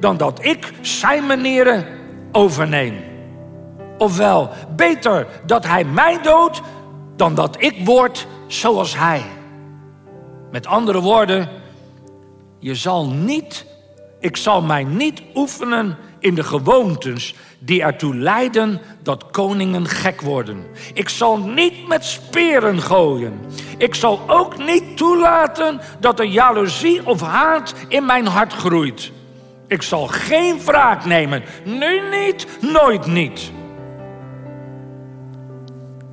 dan 0.00 0.16
dat 0.16 0.44
ik 0.44 0.72
zijn 0.80 1.26
manieren 1.26 1.86
overneem. 2.32 2.94
Ofwel, 3.98 4.50
beter 4.76 5.26
dat 5.46 5.66
hij 5.66 5.84
mij 5.84 6.22
doodt 6.22 6.60
dan 7.16 7.34
dat 7.34 7.62
ik 7.62 7.74
word 7.84 8.26
zoals 8.46 8.96
hij. 8.96 9.22
Met 10.50 10.66
andere 10.66 11.00
woorden, 11.00 11.48
je 12.58 12.74
zal 12.74 13.06
niet, 13.06 13.66
ik 14.20 14.36
zal 14.36 14.62
mij 14.62 14.84
niet 14.84 15.22
oefenen 15.34 15.96
in 16.18 16.34
de 16.34 16.44
gewoontes 16.44 17.34
die 17.58 17.82
ertoe 17.82 18.14
leiden 18.16 18.80
dat 19.02 19.30
koningen 19.30 19.88
gek 19.88 20.20
worden. 20.20 20.66
Ik 20.94 21.08
zal 21.08 21.38
niet 21.38 21.88
met 21.88 22.04
speren 22.04 22.82
gooien. 22.82 23.40
Ik 23.78 23.94
zal 23.94 24.20
ook 24.26 24.58
niet 24.58 24.96
toelaten 24.96 25.80
dat 26.00 26.18
er 26.18 26.26
jaloezie 26.26 27.06
of 27.06 27.20
haat 27.20 27.74
in 27.88 28.06
mijn 28.06 28.26
hart 28.26 28.52
groeit. 28.52 29.12
Ik 29.68 29.82
zal 29.82 30.06
geen 30.06 30.60
wraak 30.64 31.04
nemen. 31.04 31.42
Nu 31.64 32.08
niet, 32.08 32.46
nooit 32.60 33.06
niet. 33.06 33.52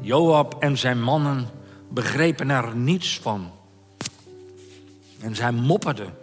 Joab 0.01 0.55
en 0.59 0.77
zijn 0.77 1.01
mannen 1.01 1.47
begrepen 1.89 2.49
er 2.49 2.75
niets 2.75 3.19
van. 3.19 3.51
En 5.21 5.35
zij 5.35 5.51
mopperden 5.51 6.13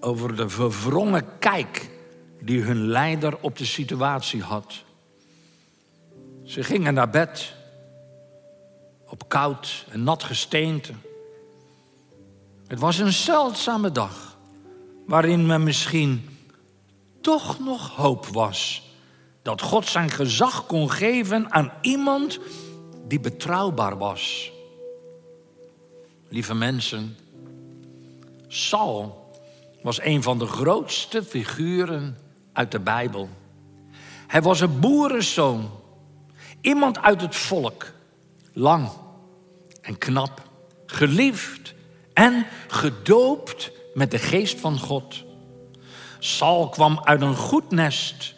over 0.00 0.36
de 0.36 0.48
verwrongen 0.48 1.38
kijk 1.38 1.90
die 2.40 2.62
hun 2.62 2.86
leider 2.86 3.38
op 3.40 3.58
de 3.58 3.64
situatie 3.64 4.42
had. 4.42 4.84
Ze 6.44 6.62
gingen 6.62 6.94
naar 6.94 7.10
bed 7.10 7.54
op 9.06 9.28
koud 9.28 9.86
en 9.90 10.02
nat 10.02 10.24
gesteente. 10.24 10.92
Het 12.68 12.78
was 12.78 12.98
een 12.98 13.12
zeldzame 13.12 13.92
dag 13.92 14.38
waarin 15.06 15.46
men 15.46 15.62
misschien 15.62 16.28
toch 17.20 17.58
nog 17.58 17.96
hoop 17.96 18.26
was 18.26 18.82
dat 19.42 19.62
God 19.62 19.86
zijn 19.86 20.10
gezag 20.10 20.66
kon 20.66 20.90
geven 20.90 21.52
aan 21.52 21.72
iemand 21.80 22.38
die 23.06 23.20
betrouwbaar 23.20 23.98
was. 23.98 24.52
Lieve 26.28 26.54
mensen, 26.54 27.16
Saul 28.48 29.30
was 29.82 30.02
een 30.02 30.22
van 30.22 30.38
de 30.38 30.46
grootste 30.46 31.24
figuren 31.24 32.18
uit 32.52 32.70
de 32.70 32.80
Bijbel. 32.80 33.28
Hij 34.26 34.42
was 34.42 34.60
een 34.60 34.80
boerenzoon, 34.80 35.70
iemand 36.60 36.98
uit 36.98 37.20
het 37.20 37.36
volk, 37.36 37.92
lang 38.52 38.88
en 39.80 39.98
knap, 39.98 40.42
geliefd 40.86 41.76
en 42.18 42.46
gedoopt 42.68 43.70
met 43.94 44.10
de 44.10 44.18
geest 44.18 44.60
van 44.60 44.78
God. 44.78 45.24
Saul 46.18 46.68
kwam 46.68 47.00
uit 47.02 47.20
een 47.20 47.36
goed 47.36 47.70
nest 47.70 48.34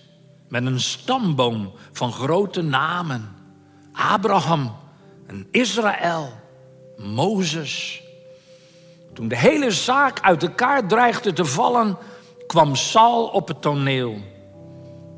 met 0.48 0.66
een 0.66 0.80
stamboom 0.80 1.72
van 1.92 2.12
grote 2.12 2.62
namen. 2.62 3.36
Abraham 3.92 4.76
en 5.26 5.48
Israël, 5.50 6.32
Mozes. 6.96 8.02
Toen 9.14 9.28
de 9.28 9.36
hele 9.36 9.70
zaak 9.70 10.20
uit 10.20 10.42
elkaar 10.42 10.86
dreigde 10.86 11.32
te 11.32 11.44
vallen, 11.44 11.96
kwam 12.46 12.76
Saul 12.76 13.26
op 13.26 13.48
het 13.48 13.62
toneel. 13.62 14.18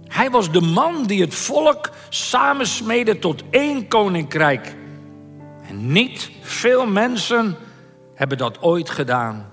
Hij 0.07 0.31
was 0.31 0.51
de 0.51 0.61
man 0.61 1.05
die 1.07 1.21
het 1.21 1.35
volk 1.35 1.91
samensmeedde 2.09 3.19
tot 3.19 3.43
één 3.51 3.89
koninkrijk. 3.89 4.75
En 5.69 5.93
niet 5.93 6.31
veel 6.41 6.87
mensen 6.87 7.57
hebben 8.23 8.39
dat 8.39 8.63
ooit 8.63 8.91
gedaan. 8.91 9.53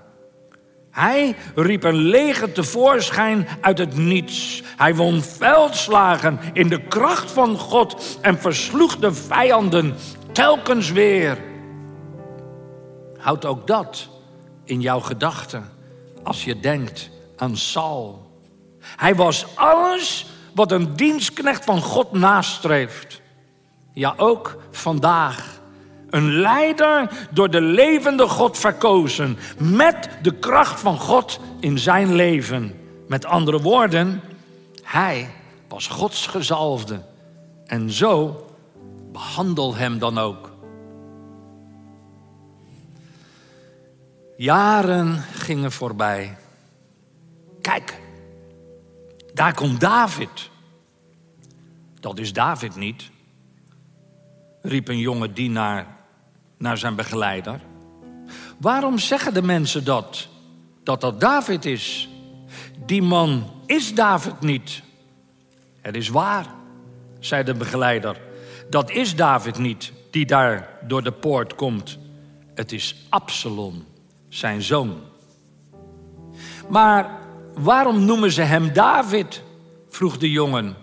Hij 0.90 1.36
riep 1.54 1.84
een 1.84 1.96
leger 1.96 2.52
tevoorschijn 2.52 3.48
uit 3.60 3.78
het 3.78 3.96
niets. 3.96 4.62
Hij 4.76 4.94
won 4.94 5.22
veldslagen 5.22 6.40
in 6.52 6.68
de 6.68 6.82
kracht 6.82 7.30
van 7.30 7.58
God 7.58 8.18
en 8.20 8.38
versloeg 8.38 8.96
de 8.96 9.14
vijanden 9.14 9.94
telkens 10.32 10.90
weer. 10.90 11.38
Houd 13.18 13.44
ook 13.44 13.66
dat 13.66 14.08
in 14.64 14.80
jouw 14.80 15.00
gedachten 15.00 15.70
als 16.22 16.44
je 16.44 16.60
denkt 16.60 17.10
aan 17.36 17.56
Saul. 17.56 18.30
Hij 18.80 19.14
was 19.14 19.46
alles 19.56 20.26
wat 20.54 20.72
een 20.72 20.96
dienstknecht 20.96 21.64
van 21.64 21.80
God 21.80 22.12
nastreeft. 22.12 23.20
Ja, 23.92 24.14
ook 24.16 24.56
vandaag 24.70 25.59
een 26.10 26.32
leider 26.32 27.10
door 27.30 27.50
de 27.50 27.60
levende 27.60 28.28
God 28.28 28.58
verkozen. 28.58 29.38
Met 29.58 30.08
de 30.22 30.34
kracht 30.34 30.80
van 30.80 30.98
God 30.98 31.40
in 31.60 31.78
zijn 31.78 32.14
leven. 32.14 32.74
Met 33.08 33.24
andere 33.24 33.60
woorden, 33.60 34.20
hij 34.82 35.30
was 35.68 35.86
Gods 35.86 36.26
gezalfde. 36.26 37.02
En 37.66 37.90
zo 37.90 38.46
behandel 39.12 39.74
hem 39.74 39.98
dan 39.98 40.18
ook. 40.18 40.50
Jaren 44.36 45.16
gingen 45.32 45.72
voorbij. 45.72 46.36
Kijk, 47.60 48.00
daar 49.34 49.54
komt 49.54 49.80
David. 49.80 50.50
Dat 52.00 52.18
is 52.18 52.32
David 52.32 52.76
niet, 52.76 53.10
riep 54.62 54.88
een 54.88 54.98
jonge 54.98 55.32
dienaar 55.32 55.99
naar 56.60 56.78
zijn 56.78 56.94
begeleider. 56.94 57.60
Waarom 58.58 58.98
zeggen 58.98 59.34
de 59.34 59.42
mensen 59.42 59.84
dat? 59.84 60.28
Dat 60.82 61.00
dat 61.00 61.20
David 61.20 61.64
is. 61.64 62.08
Die 62.86 63.02
man 63.02 63.50
is 63.66 63.94
David 63.94 64.40
niet. 64.40 64.82
Het 65.80 65.96
is 65.96 66.08
waar, 66.08 66.46
zei 67.18 67.42
de 67.44 67.54
begeleider. 67.54 68.20
Dat 68.70 68.90
is 68.90 69.16
David 69.16 69.58
niet 69.58 69.92
die 70.10 70.26
daar 70.26 70.68
door 70.86 71.02
de 71.02 71.12
poort 71.12 71.54
komt. 71.54 71.98
Het 72.54 72.72
is 72.72 73.06
Absalom, 73.08 73.84
zijn 74.28 74.62
zoon. 74.62 75.00
Maar 76.68 77.10
waarom 77.54 78.04
noemen 78.04 78.32
ze 78.32 78.42
hem 78.42 78.72
David? 78.72 79.42
vroeg 79.88 80.18
de 80.18 80.30
jongen. 80.30 80.76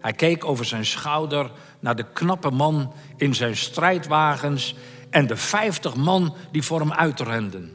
Hij 0.00 0.12
keek 0.12 0.44
over 0.44 0.64
zijn 0.64 0.86
schouder 0.86 1.50
naar 1.86 1.96
de 1.96 2.12
knappe 2.12 2.50
man 2.50 2.92
in 3.16 3.34
zijn 3.34 3.56
strijdwagens 3.56 4.74
en 5.10 5.26
de 5.26 5.36
vijftig 5.36 5.94
man 5.94 6.34
die 6.50 6.62
voor 6.62 6.80
hem 6.80 6.92
uitrenden. 6.92 7.72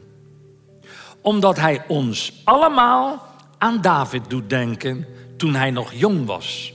Omdat 1.20 1.56
hij 1.56 1.84
ons 1.88 2.40
allemaal 2.44 3.26
aan 3.58 3.80
David 3.80 4.30
doet 4.30 4.50
denken 4.50 5.06
toen 5.36 5.54
hij 5.54 5.70
nog 5.70 5.92
jong 5.92 6.26
was. 6.26 6.74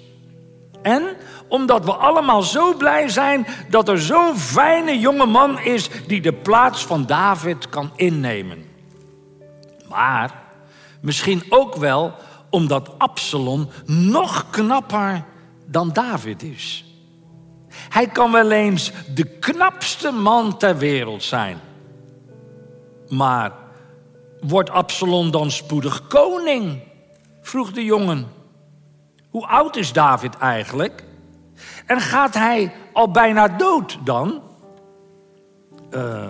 En 0.81 1.03
omdat 1.47 1.85
we 1.85 1.93
allemaal 1.93 2.41
zo 2.41 2.73
blij 2.77 3.09
zijn 3.09 3.47
dat 3.69 3.89
er 3.89 4.01
zo'n 4.01 4.37
fijne 4.37 4.99
jonge 4.99 5.25
man 5.25 5.59
is 5.59 5.89
die 6.07 6.21
de 6.21 6.33
plaats 6.33 6.85
van 6.85 7.05
David 7.05 7.69
kan 7.69 7.91
innemen. 7.95 8.65
Maar 9.89 10.43
misschien 11.01 11.43
ook 11.49 11.75
wel 11.75 12.13
omdat 12.49 12.91
Absalom 12.97 13.69
nog 13.85 14.49
knapper 14.49 15.23
dan 15.65 15.89
David 15.93 16.43
is. 16.43 16.86
Hij 17.89 18.07
kan 18.07 18.31
wel 18.31 18.51
eens 18.51 18.91
de 19.13 19.25
knapste 19.25 20.11
man 20.11 20.57
ter 20.57 20.77
wereld 20.77 21.23
zijn. 21.23 21.59
Maar 23.07 23.51
wordt 24.41 24.69
Absalom 24.69 25.31
dan 25.31 25.51
spoedig 25.51 26.07
koning? 26.07 26.81
vroeg 27.41 27.71
de 27.71 27.85
jongen. 27.85 28.27
Hoe 29.29 29.47
oud 29.47 29.75
is 29.75 29.93
David 29.93 30.37
eigenlijk? 30.37 31.03
En 31.85 31.99
gaat 31.99 32.33
hij 32.33 32.73
al 32.93 33.11
bijna 33.11 33.47
dood 33.47 33.97
dan? 34.03 34.41
Uh, 35.91 36.29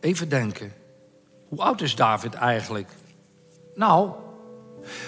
even 0.00 0.28
denken. 0.28 0.72
Hoe 1.48 1.62
oud 1.62 1.80
is 1.80 1.94
David 1.94 2.34
eigenlijk? 2.34 2.88
Nou, 3.74 4.10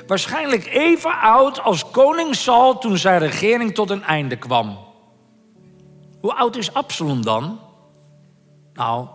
waarschijnlijk 0.07 0.67
even 0.67 1.21
oud 1.21 1.61
als 1.61 1.91
koning 1.91 2.35
Saul 2.35 2.79
toen 2.79 2.99
zijn 2.99 3.19
regering 3.19 3.75
tot 3.75 3.91
een 3.91 4.03
einde 4.03 4.37
kwam. 4.37 4.79
Hoe 6.21 6.35
oud 6.35 6.57
is 6.57 6.75
Absalom 6.75 7.25
dan? 7.25 7.61
Nou, 8.75 9.07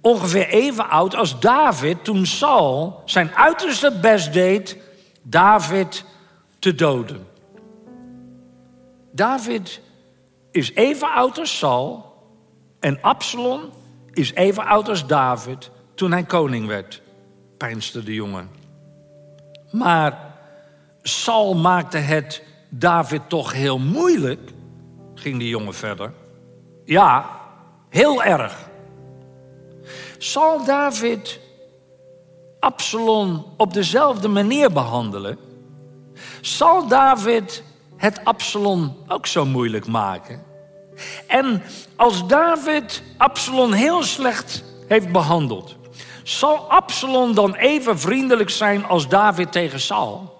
ongeveer 0.00 0.48
even 0.48 0.88
oud 0.88 1.14
als 1.14 1.40
David 1.40 2.04
toen 2.04 2.26
Saul 2.26 3.02
zijn 3.04 3.34
uiterste 3.34 3.98
best 4.00 4.32
deed 4.32 4.76
David 5.22 6.04
te 6.58 6.74
doden. 6.74 7.26
David 9.12 9.80
is 10.50 10.74
even 10.74 11.10
oud 11.10 11.38
als 11.38 11.58
Saul 11.58 12.14
en 12.80 13.02
Absalom 13.02 13.60
is 14.12 14.32
even 14.34 14.66
oud 14.66 14.88
als 14.88 15.06
David 15.06 15.70
toen 15.94 16.12
hij 16.12 16.24
koning 16.24 16.66
werd, 16.66 17.02
pijnste 17.56 18.02
de 18.02 18.14
jongen. 18.14 18.57
Maar 19.70 20.18
Saul 21.02 21.54
maakte 21.54 21.98
het 21.98 22.42
David 22.68 23.20
toch 23.28 23.52
heel 23.52 23.78
moeilijk, 23.78 24.52
ging 25.14 25.38
de 25.38 25.48
jongen 25.48 25.74
verder. 25.74 26.12
Ja, 26.84 27.30
heel 27.88 28.22
erg. 28.22 28.68
Zal 30.18 30.64
David 30.64 31.40
Absalom 32.60 33.46
op 33.56 33.74
dezelfde 33.74 34.28
manier 34.28 34.72
behandelen? 34.72 35.38
Zal 36.40 36.86
David 36.86 37.62
het 37.96 38.24
Absalom 38.24 38.96
ook 39.06 39.26
zo 39.26 39.46
moeilijk 39.46 39.86
maken? 39.86 40.42
En 41.26 41.62
als 41.96 42.26
David 42.26 43.02
Absalom 43.16 43.72
heel 43.72 44.02
slecht 44.02 44.64
heeft 44.88 45.12
behandeld, 45.12 45.76
zal 46.28 46.70
Absalom 46.70 47.34
dan 47.34 47.54
even 47.54 47.98
vriendelijk 47.98 48.50
zijn 48.50 48.84
als 48.84 49.08
David 49.08 49.52
tegen 49.52 49.80
Saul? 49.80 50.36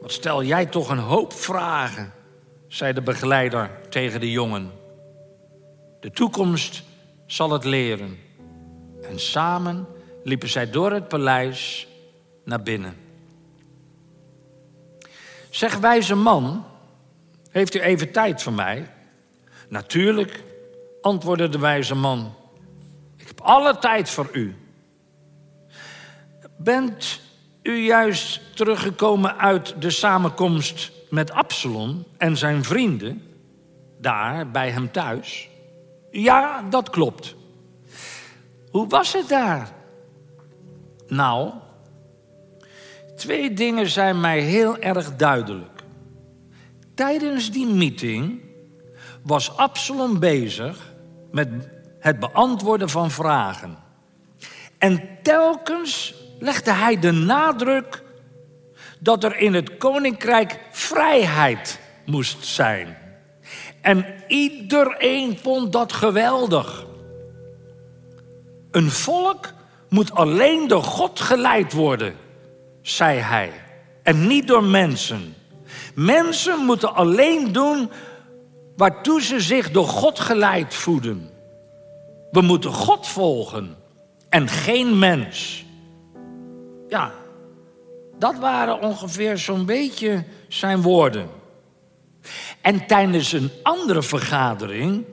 Wat 0.00 0.12
stel 0.12 0.42
jij 0.42 0.66
toch 0.66 0.88
een 0.88 0.98
hoop 0.98 1.32
vragen, 1.32 2.12
zei 2.68 2.92
de 2.92 3.02
begeleider 3.02 3.70
tegen 3.88 4.20
de 4.20 4.30
jongen. 4.30 4.70
De 6.00 6.10
toekomst 6.10 6.82
zal 7.26 7.50
het 7.50 7.64
leren. 7.64 8.18
En 9.02 9.20
samen 9.20 9.86
liepen 10.24 10.48
zij 10.48 10.70
door 10.70 10.92
het 10.92 11.08
paleis 11.08 11.88
naar 12.44 12.62
binnen. 12.62 12.96
Zeg 15.50 15.76
wijze 15.78 16.14
man, 16.14 16.64
heeft 17.50 17.74
u 17.74 17.80
even 17.80 18.12
tijd 18.12 18.42
voor 18.42 18.52
mij? 18.52 18.90
Natuurlijk, 19.68 20.44
antwoordde 21.00 21.48
de 21.48 21.58
wijze 21.58 21.94
man. 21.94 22.34
Ik 23.24 23.30
heb 23.30 23.40
alle 23.40 23.78
tijd 23.78 24.10
voor 24.10 24.28
u. 24.32 24.56
Bent 26.56 27.20
u 27.62 27.84
juist 27.84 28.56
teruggekomen 28.56 29.38
uit 29.38 29.74
de 29.78 29.90
samenkomst 29.90 30.92
met 31.10 31.30
Absalom 31.32 32.04
en 32.16 32.36
zijn 32.36 32.64
vrienden, 32.64 33.22
daar 34.00 34.50
bij 34.50 34.70
hem 34.70 34.92
thuis? 34.92 35.48
Ja, 36.10 36.62
dat 36.70 36.90
klopt. 36.90 37.34
Hoe 38.70 38.88
was 38.88 39.12
het 39.12 39.28
daar? 39.28 39.72
Nou, 41.06 41.52
twee 43.16 43.52
dingen 43.52 43.88
zijn 43.88 44.20
mij 44.20 44.40
heel 44.40 44.78
erg 44.78 45.16
duidelijk. 45.16 45.82
Tijdens 46.94 47.50
die 47.50 47.66
meeting 47.66 48.40
was 49.22 49.56
Absalom 49.56 50.18
bezig 50.18 50.92
met 51.30 51.73
het 52.04 52.18
beantwoorden 52.18 52.88
van 52.88 53.10
vragen. 53.10 53.78
En 54.78 55.08
telkens 55.22 56.14
legde 56.38 56.72
hij 56.72 56.98
de 56.98 57.10
nadruk 57.10 58.02
dat 58.98 59.24
er 59.24 59.36
in 59.36 59.54
het 59.54 59.76
koninkrijk 59.76 60.60
vrijheid 60.70 61.80
moest 62.06 62.44
zijn. 62.44 62.96
En 63.80 64.06
iedereen 64.28 65.38
vond 65.42 65.72
dat 65.72 65.92
geweldig. 65.92 66.86
Een 68.70 68.90
volk 68.90 69.52
moet 69.88 70.14
alleen 70.14 70.68
door 70.68 70.82
God 70.82 71.20
geleid 71.20 71.72
worden, 71.72 72.16
zei 72.82 73.18
hij, 73.18 73.52
en 74.02 74.26
niet 74.26 74.46
door 74.46 74.64
mensen. 74.64 75.34
Mensen 75.94 76.58
moeten 76.58 76.94
alleen 76.94 77.52
doen 77.52 77.90
waartoe 78.76 79.22
ze 79.22 79.40
zich 79.40 79.70
door 79.70 79.88
God 79.88 80.20
geleid 80.20 80.74
voeden. 80.74 81.33
We 82.34 82.40
moeten 82.40 82.72
God 82.72 83.08
volgen 83.08 83.76
en 84.28 84.48
geen 84.48 84.98
mens. 84.98 85.64
Ja, 86.88 87.12
dat 88.18 88.38
waren 88.38 88.80
ongeveer 88.80 89.38
zo'n 89.38 89.64
beetje 89.64 90.24
zijn 90.48 90.82
woorden. 90.82 91.28
En 92.60 92.86
tijdens 92.86 93.32
een 93.32 93.50
andere 93.62 94.02
vergadering 94.02 95.04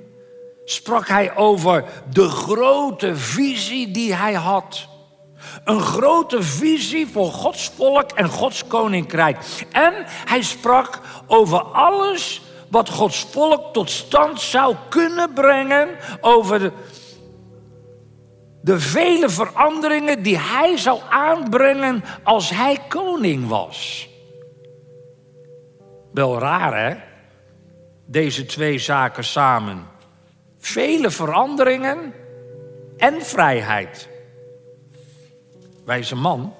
sprak 0.65 1.07
hij 1.07 1.35
over 1.35 1.83
de 2.09 2.29
grote 2.29 3.15
visie 3.15 3.91
die 3.91 4.13
hij 4.13 4.33
had. 4.33 4.87
Een 5.63 5.81
grote 5.81 6.41
visie 6.43 7.07
voor 7.07 7.31
Gods 7.31 7.71
volk 7.75 8.11
en 8.11 8.29
Gods 8.29 8.67
koninkrijk. 8.67 9.37
En 9.71 9.93
hij 10.07 10.41
sprak 10.41 10.99
over 11.27 11.61
alles 11.61 12.41
wat 12.69 12.89
Gods 12.89 13.25
volk 13.31 13.73
tot 13.73 13.89
stand 13.89 14.41
zou 14.41 14.75
kunnen 14.89 15.33
brengen. 15.33 15.89
Over 16.21 16.71
de 18.61 18.79
vele 18.79 19.29
veranderingen 19.29 20.23
die 20.23 20.37
hij 20.37 20.77
zou 20.77 20.99
aanbrengen 21.09 22.03
als 22.23 22.49
hij 22.49 22.79
koning 22.87 23.47
was. 23.47 24.09
Wel 26.13 26.39
raar 26.39 26.89
hè? 26.89 26.95
Deze 28.05 28.45
twee 28.45 28.79
zaken 28.79 29.23
samen. 29.23 29.87
Vele 30.57 31.11
veranderingen 31.11 32.13
en 32.97 33.21
vrijheid. 33.21 34.09
Wijze 35.85 36.15
man, 36.15 36.55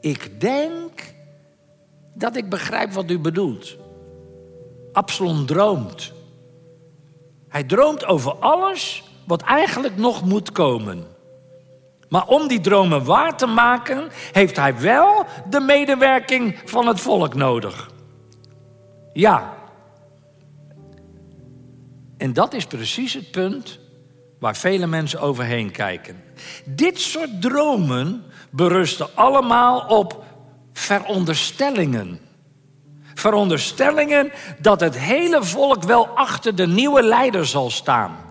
ik 0.00 0.40
denk 0.40 1.14
dat 2.14 2.36
ik 2.36 2.48
begrijp 2.48 2.92
wat 2.92 3.10
u 3.10 3.18
bedoelt. 3.18 3.76
Absalom 4.92 5.46
droomt. 5.46 6.12
Hij 7.48 7.64
droomt 7.64 8.04
over 8.04 8.34
alles 8.34 9.04
wat 9.26 9.42
eigenlijk 9.42 9.96
nog 9.96 10.24
moet 10.24 10.52
komen. 10.52 11.15
Maar 12.08 12.26
om 12.26 12.48
die 12.48 12.60
dromen 12.60 13.04
waar 13.04 13.36
te 13.36 13.46
maken, 13.46 14.08
heeft 14.32 14.56
hij 14.56 14.78
wel 14.78 15.26
de 15.48 15.60
medewerking 15.60 16.58
van 16.64 16.86
het 16.86 17.00
volk 17.00 17.34
nodig. 17.34 17.90
Ja. 19.12 19.54
En 22.16 22.32
dat 22.32 22.54
is 22.54 22.64
precies 22.64 23.14
het 23.14 23.30
punt 23.30 23.78
waar 24.38 24.56
vele 24.56 24.86
mensen 24.86 25.20
overheen 25.20 25.70
kijken. 25.70 26.22
Dit 26.64 27.00
soort 27.00 27.42
dromen 27.42 28.24
berusten 28.50 29.08
allemaal 29.14 29.80
op 29.80 30.24
veronderstellingen. 30.72 32.20
Veronderstellingen 33.14 34.32
dat 34.60 34.80
het 34.80 34.98
hele 34.98 35.44
volk 35.44 35.82
wel 35.82 36.08
achter 36.08 36.54
de 36.54 36.66
nieuwe 36.66 37.02
leider 37.02 37.46
zal 37.46 37.70
staan. 37.70 38.25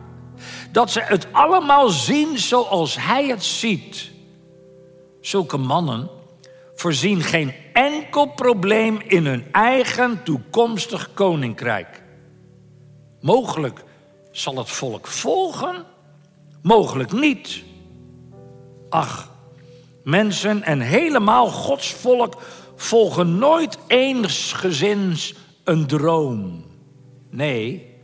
Dat 0.75 0.91
ze 0.91 1.01
het 1.01 1.27
allemaal 1.31 1.89
zien 1.89 2.38
zoals 2.38 2.95
hij 2.99 3.27
het 3.27 3.43
ziet. 3.43 4.11
Zulke 5.21 5.57
mannen 5.57 6.09
voorzien 6.73 7.21
geen 7.21 7.53
enkel 7.73 8.25
probleem 8.25 9.01
in 9.07 9.25
hun 9.25 9.45
eigen 9.51 10.23
toekomstig 10.23 11.13
koninkrijk. 11.13 12.03
Mogelijk 13.21 13.83
zal 14.31 14.57
het 14.57 14.69
volk 14.69 15.07
volgen, 15.07 15.85
mogelijk 16.61 17.11
niet. 17.11 17.63
Ach, 18.89 19.31
mensen 20.03 20.63
en 20.63 20.79
helemaal 20.79 21.47
Gods 21.47 21.93
volk 21.93 22.41
volgen 22.75 23.38
nooit 23.38 23.77
eensgezins 23.88 25.33
een 25.63 25.88
droom. 25.88 26.65
Nee, 27.29 27.94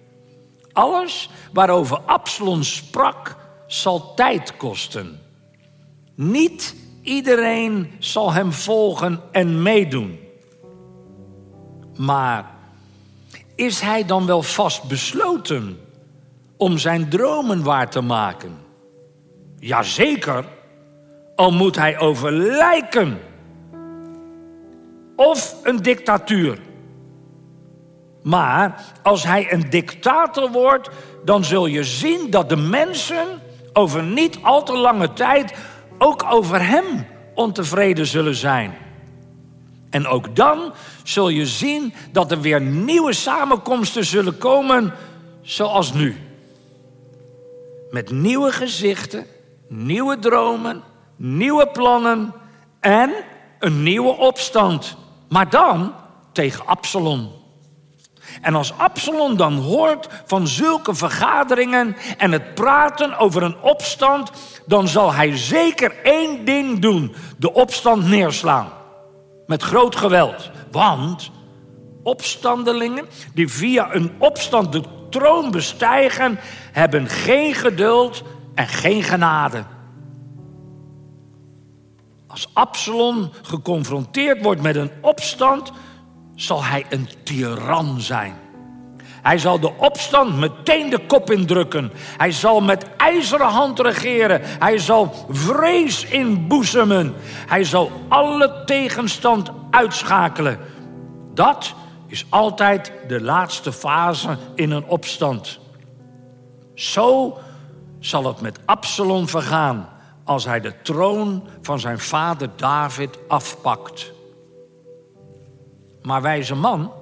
alles 0.73 1.29
waarover 1.53 1.97
Absalom 1.97 2.63
sprak 2.63 3.36
zal 3.67 4.13
tijd 4.13 4.57
kosten. 4.57 5.19
Niet 6.15 6.75
iedereen 7.01 7.91
zal 7.99 8.34
hem 8.34 8.51
volgen 8.51 9.21
en 9.31 9.62
meedoen. 9.62 10.19
Maar 11.97 12.51
is 13.55 13.79
hij 13.79 14.05
dan 14.05 14.25
wel 14.25 14.43
vast 14.43 14.84
besloten 14.84 15.79
om 16.57 16.77
zijn 16.77 17.10
dromen 17.10 17.63
waar 17.63 17.89
te 17.89 18.01
maken? 18.01 18.57
Jazeker, 19.60 20.45
al 21.36 21.51
moet 21.51 21.75
hij 21.75 21.99
over 21.99 22.31
lijken. 22.31 23.19
of 25.15 25.55
een 25.63 25.81
dictatuur. 25.81 26.60
Maar 28.21 28.84
als 29.01 29.23
hij 29.23 29.53
een 29.53 29.69
dictator 29.69 30.51
wordt, 30.51 30.89
dan 31.25 31.43
zul 31.43 31.65
je 31.65 31.84
zien 31.84 32.29
dat 32.29 32.49
de 32.49 32.55
mensen 32.55 33.27
over 33.73 34.03
niet 34.03 34.38
al 34.41 34.63
te 34.63 34.77
lange 34.77 35.13
tijd 35.13 35.53
ook 35.97 36.25
over 36.29 36.67
hem 36.67 37.05
ontevreden 37.36 38.05
zullen 38.05 38.36
zijn. 38.36 38.73
En 39.89 40.07
ook 40.07 40.36
dan 40.36 40.73
zul 41.03 41.29
je 41.29 41.45
zien 41.45 41.93
dat 42.12 42.31
er 42.31 42.41
weer 42.41 42.62
nieuwe 42.62 43.13
samenkomsten 43.13 44.05
zullen 44.05 44.38
komen, 44.38 44.93
zoals 45.41 45.93
nu. 45.93 46.15
Met 47.89 48.12
nieuwe 48.12 48.51
gezichten, 48.51 49.25
nieuwe 49.67 50.19
dromen, 50.19 50.84
nieuwe 51.15 51.67
plannen 51.67 52.34
en 52.79 53.12
een 53.60 53.84
nieuwe 53.84 54.17
opstand. 54.17 54.95
Maar 55.29 55.49
dan 55.49 55.93
tegen 56.31 56.65
Absalom. 56.65 57.40
En 58.41 58.56
als 58.56 58.73
Absalom 58.77 59.38
dan 59.38 59.54
hoort 59.54 60.08
van 60.25 60.47
zulke 60.47 60.95
vergaderingen 60.95 61.95
en 62.17 62.32
het 62.32 62.54
praten 62.54 63.17
over 63.17 63.43
een 63.43 63.62
opstand, 63.62 64.32
dan 64.65 64.88
zal 64.88 65.13
hij 65.13 65.38
zeker 65.38 65.95
één 66.04 66.45
ding 66.45 66.80
doen: 66.80 67.15
de 67.38 67.54
opstand 67.54 68.08
neerslaan. 68.08 68.69
Met 69.45 69.63
groot 69.63 69.95
geweld. 69.95 70.51
Want 70.71 71.32
opstandelingen 72.04 73.06
die 73.34 73.47
via 73.47 73.95
een 73.95 74.12
opstand 74.17 74.71
de 74.71 74.84
troon 75.10 75.51
bestijgen, 75.51 76.39
hebben 76.71 77.08
geen 77.08 77.54
geduld 77.54 78.23
en 78.56 78.67
geen 78.67 79.04
genade. 79.04 79.63
Als 82.27 82.49
Absalom 82.54 83.30
geconfronteerd 83.41 84.41
wordt 84.41 84.62
met 84.62 84.75
een 84.75 84.91
opstand, 85.01 85.71
zal 86.36 86.63
hij 86.63 86.86
een 86.89 87.08
tiran 87.24 88.02
zijn. 88.02 88.34
Hij 89.22 89.38
zal 89.38 89.60
de 89.60 89.72
opstand 89.78 90.38
meteen 90.38 90.89
de 90.89 91.06
kop 91.06 91.32
indrukken. 91.32 91.91
Hij 92.17 92.32
zal 92.32 92.62
met 92.62 92.86
ijzeren 92.98 93.48
hand 93.48 93.80
regeren. 93.80 94.41
Hij 94.44 94.78
zal 94.78 95.26
vrees 95.30 96.06
inboezemen. 96.06 97.13
Hij 97.48 97.63
zal 97.63 97.91
alle 98.08 98.63
tegenstand 98.65 99.52
uitschakelen. 99.72 100.60
Dat 101.34 101.74
is 102.08 102.26
altijd 102.30 102.91
de 103.08 103.22
laatste 103.22 103.72
fase 103.72 104.38
in 104.56 104.72
een 104.72 104.86
opstand. 104.86 105.60
Zo 106.76 107.38
zal 108.00 108.26
het 108.26 108.41
met 108.41 108.60
Absalom 108.65 109.28
vergaan 109.28 109.89
als 110.24 110.46
hij 110.46 110.60
de 110.60 110.82
troon 110.82 111.48
van 111.62 111.80
zijn 111.80 112.00
vader 112.00 112.50
David 112.56 113.17
afpakt. 113.28 114.12
Maar 116.02 116.22
wijze 116.22 116.56
man, 116.56 116.94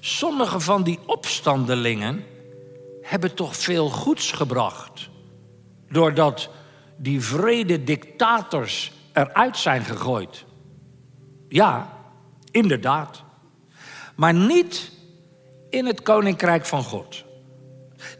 sommige 0.00 0.60
van 0.60 0.82
die 0.82 0.98
opstandelingen 1.06 2.24
hebben 3.02 3.34
toch 3.34 3.56
veel 3.56 3.88
goeds 3.88 4.32
gebracht. 4.32 5.08
Doordat 5.88 6.50
die 6.96 7.20
vrede 7.20 7.84
dictators 7.84 8.92
eruit 9.12 9.56
zijn 9.56 9.82
gegooid. 9.84 10.44
Ja, 11.48 11.98
inderdaad. 12.50 13.22
Maar 14.14 14.34
niet 14.34 14.92
in 15.70 15.86
het 15.86 16.02
koninkrijk 16.02 16.66
van 16.66 16.82
God. 16.82 17.24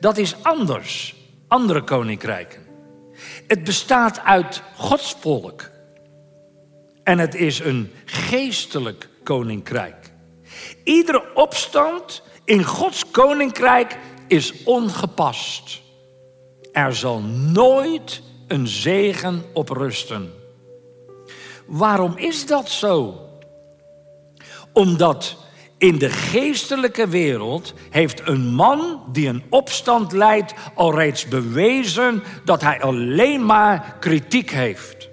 Dat 0.01 0.17
is 0.17 0.43
anders, 0.43 1.15
andere 1.49 1.83
koninkrijken. 1.83 2.63
Het 3.47 3.65
bestaat 3.65 4.21
uit 4.21 4.63
Gods 4.77 5.17
volk. 5.21 5.71
En 7.03 7.19
het 7.19 7.35
is 7.35 7.59
een 7.59 7.93
geestelijk 8.05 9.09
koninkrijk. 9.25 10.13
Iedere 10.85 11.35
opstand 11.35 12.23
in 12.45 12.65
Gods 12.65 13.11
koninkrijk 13.11 13.99
is 14.27 14.63
ongepast. 14.65 15.83
Er 16.73 16.95
zal 16.95 17.21
nooit 17.53 18.23
een 18.49 18.69
zegen 18.69 19.45
op 19.53 19.69
rusten. 19.69 20.33
Waarom 21.67 22.17
is 22.17 22.47
dat 22.47 22.69
zo? 22.69 23.21
Omdat 24.73 25.37
in 25.79 25.99
de 25.99 26.11
geestelijke 26.11 27.09
wereld 27.09 27.75
heeft 27.91 28.29
een 28.29 28.55
man 28.55 29.03
die 29.13 29.29
een 29.29 29.43
opstand 29.51 30.13
leidt 30.13 30.55
al 30.75 30.95
reeds 30.95 31.29
bewezen 31.29 32.23
dat 32.45 32.61
hij 32.61 32.81
alleen 32.81 33.47
maar 33.47 33.97
kritiek 34.01 34.51
heeft. 34.51 35.09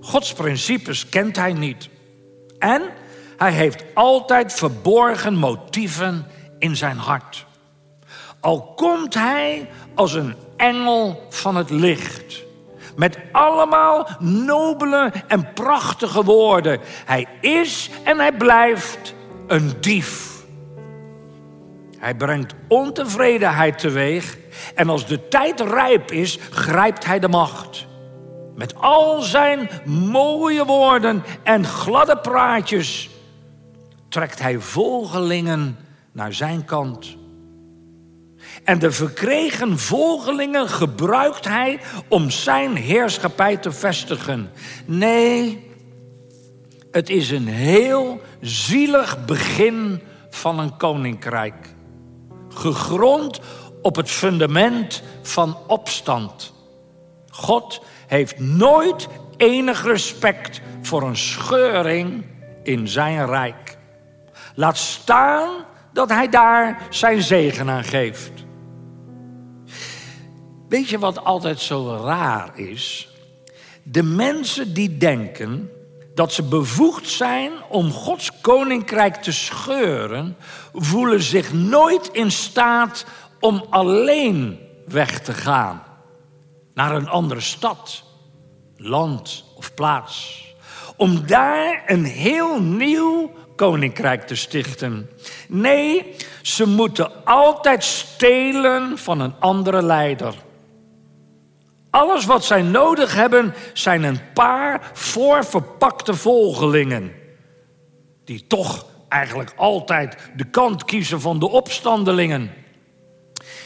Gods 0.00 0.32
principes 0.32 1.08
kent 1.08 1.36
hij 1.36 1.52
niet. 1.52 1.88
En 2.58 2.82
hij 3.36 3.52
heeft 3.52 3.84
altijd 3.94 4.52
verborgen 4.52 5.34
motieven 5.34 6.26
in 6.58 6.76
zijn 6.76 6.96
hart. 6.96 7.46
Al 8.40 8.72
komt 8.76 9.14
hij 9.14 9.68
als 9.94 10.14
een 10.14 10.34
engel 10.56 11.26
van 11.30 11.56
het 11.56 11.70
licht. 11.70 12.42
Met 12.96 13.18
allemaal 13.32 14.08
nobele 14.18 15.12
en 15.28 15.52
prachtige 15.52 16.24
woorden. 16.24 16.80
Hij 17.04 17.26
is 17.40 17.90
en 18.04 18.18
hij 18.18 18.32
blijft 18.32 19.14
een 19.46 19.72
dief. 19.80 20.32
Hij 21.98 22.14
brengt 22.14 22.54
ontevredenheid 22.68 23.78
teweeg 23.78 24.36
en 24.74 24.88
als 24.88 25.06
de 25.06 25.28
tijd 25.28 25.60
rijp 25.60 26.10
is, 26.10 26.38
grijpt 26.50 27.04
hij 27.04 27.18
de 27.18 27.28
macht. 27.28 27.86
Met 28.54 28.74
al 28.74 29.20
zijn 29.20 29.68
mooie 29.84 30.64
woorden 30.64 31.24
en 31.42 31.64
gladde 31.64 32.18
praatjes 32.18 33.10
trekt 34.14 34.38
hij 34.38 34.58
volgelingen 34.58 35.76
naar 36.12 36.32
zijn 36.34 36.64
kant. 36.64 37.16
En 38.64 38.78
de 38.78 38.92
verkregen 38.92 39.78
volgelingen 39.78 40.68
gebruikt 40.68 41.44
hij 41.44 41.80
om 42.08 42.30
zijn 42.30 42.76
heerschappij 42.76 43.56
te 43.56 43.72
vestigen. 43.72 44.50
Nee, 44.86 45.70
het 46.90 47.08
is 47.08 47.30
een 47.30 47.46
heel 47.46 48.20
zielig 48.40 49.24
begin 49.24 50.02
van 50.30 50.58
een 50.58 50.76
koninkrijk. 50.76 51.74
Gegrond 52.48 53.40
op 53.82 53.96
het 53.96 54.10
fundament 54.10 55.02
van 55.22 55.56
opstand. 55.66 56.52
God 57.30 57.84
heeft 58.06 58.38
nooit 58.38 59.08
enig 59.36 59.84
respect 59.84 60.60
voor 60.82 61.02
een 61.02 61.16
scheuring 61.16 62.24
in 62.62 62.88
zijn 62.88 63.26
rijk. 63.26 63.82
Laat 64.54 64.76
staan 64.76 65.64
dat 65.92 66.08
hij 66.08 66.28
daar 66.28 66.86
zijn 66.90 67.22
zegen 67.22 67.70
aan 67.70 67.84
geeft. 67.84 68.32
Weet 70.68 70.88
je 70.88 70.98
wat 70.98 71.24
altijd 71.24 71.60
zo 71.60 71.96
raar 71.96 72.58
is? 72.58 73.08
De 73.82 74.02
mensen 74.02 74.74
die 74.74 74.96
denken 74.96 75.70
dat 76.14 76.32
ze 76.32 76.42
bevoegd 76.42 77.08
zijn 77.08 77.52
om 77.68 77.90
Gods 77.90 78.40
koninkrijk 78.40 79.14
te 79.14 79.32
scheuren, 79.32 80.36
voelen 80.72 81.22
zich 81.22 81.52
nooit 81.52 82.08
in 82.12 82.30
staat 82.30 83.04
om 83.40 83.64
alleen 83.70 84.58
weg 84.86 85.20
te 85.20 85.32
gaan 85.32 85.82
naar 86.74 86.94
een 86.94 87.08
andere 87.08 87.40
stad, 87.40 88.04
land 88.76 89.44
of 89.56 89.74
plaats. 89.74 90.42
Om 90.96 91.26
daar 91.26 91.82
een 91.86 92.04
heel 92.04 92.60
nieuw 92.62 93.32
koninkrijk 93.56 94.26
te 94.26 94.34
stichten. 94.34 95.10
Nee, 95.48 96.16
ze 96.42 96.66
moeten 96.66 97.24
altijd 97.24 97.84
stelen 97.84 98.98
van 98.98 99.20
een 99.20 99.34
andere 99.38 99.82
leider. 99.82 100.34
Alles 101.90 102.24
wat 102.24 102.44
zij 102.44 102.62
nodig 102.62 103.14
hebben 103.14 103.54
zijn 103.72 104.02
een 104.02 104.20
paar 104.32 104.90
voorverpakte 104.92 106.14
volgelingen. 106.14 107.12
Die 108.24 108.46
toch 108.46 108.86
eigenlijk 109.08 109.52
altijd 109.56 110.16
de 110.36 110.44
kant 110.44 110.84
kiezen 110.84 111.20
van 111.20 111.38
de 111.38 111.48
opstandelingen. 111.48 112.50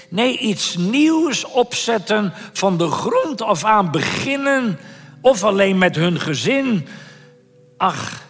Nee, 0.09 0.39
iets 0.39 0.77
nieuws 0.77 1.45
opzetten, 1.45 2.33
van 2.53 2.77
de 2.77 2.91
grond 2.91 3.43
af 3.43 3.65
aan 3.65 3.91
beginnen 3.91 4.79
of 5.21 5.45
alleen 5.45 5.79
met 5.79 5.97
hun 5.97 6.21
gezin. 6.21 6.89
Ach, 7.77 8.28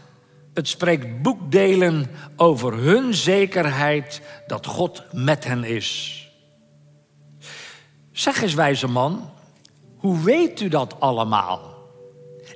het 0.59 0.69
spreekt 0.69 1.23
boekdelen 1.23 2.07
over 2.37 2.75
hun 2.75 3.15
zekerheid 3.15 4.23
dat 4.47 4.67
God 4.67 5.03
met 5.13 5.45
hen 5.45 5.65
is. 5.65 6.23
Zeg 8.13 8.43
eens, 8.43 8.55
wijze 8.55 8.89
man, 8.89 9.31
hoe 9.97 10.23
weet 10.23 10.61
u 10.61 10.69
dat 10.69 11.01
allemaal? 11.01 11.61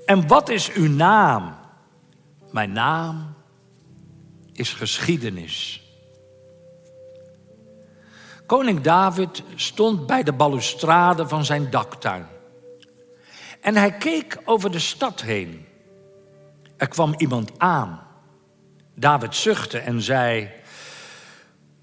En 0.06 0.28
wat 0.28 0.48
is 0.48 0.72
uw 0.72 0.88
naam? 0.88 1.54
Mijn 2.50 2.72
naam 2.72 3.34
is 4.52 4.72
geschiedenis. 4.72 5.82
Koning 8.46 8.80
David 8.80 9.42
stond 9.54 10.06
bij 10.06 10.22
de 10.22 10.32
balustrade 10.32 11.28
van 11.28 11.44
zijn 11.44 11.70
daktuin. 11.70 12.26
En 13.60 13.76
hij 13.76 13.92
keek 13.92 14.40
over 14.44 14.70
de 14.70 14.78
stad 14.78 15.20
heen. 15.20 15.66
Er 16.82 16.88
kwam 16.88 17.14
iemand 17.16 17.58
aan. 17.58 18.00
David 18.94 19.34
zuchtte 19.34 19.78
en 19.78 20.02
zei: 20.02 20.50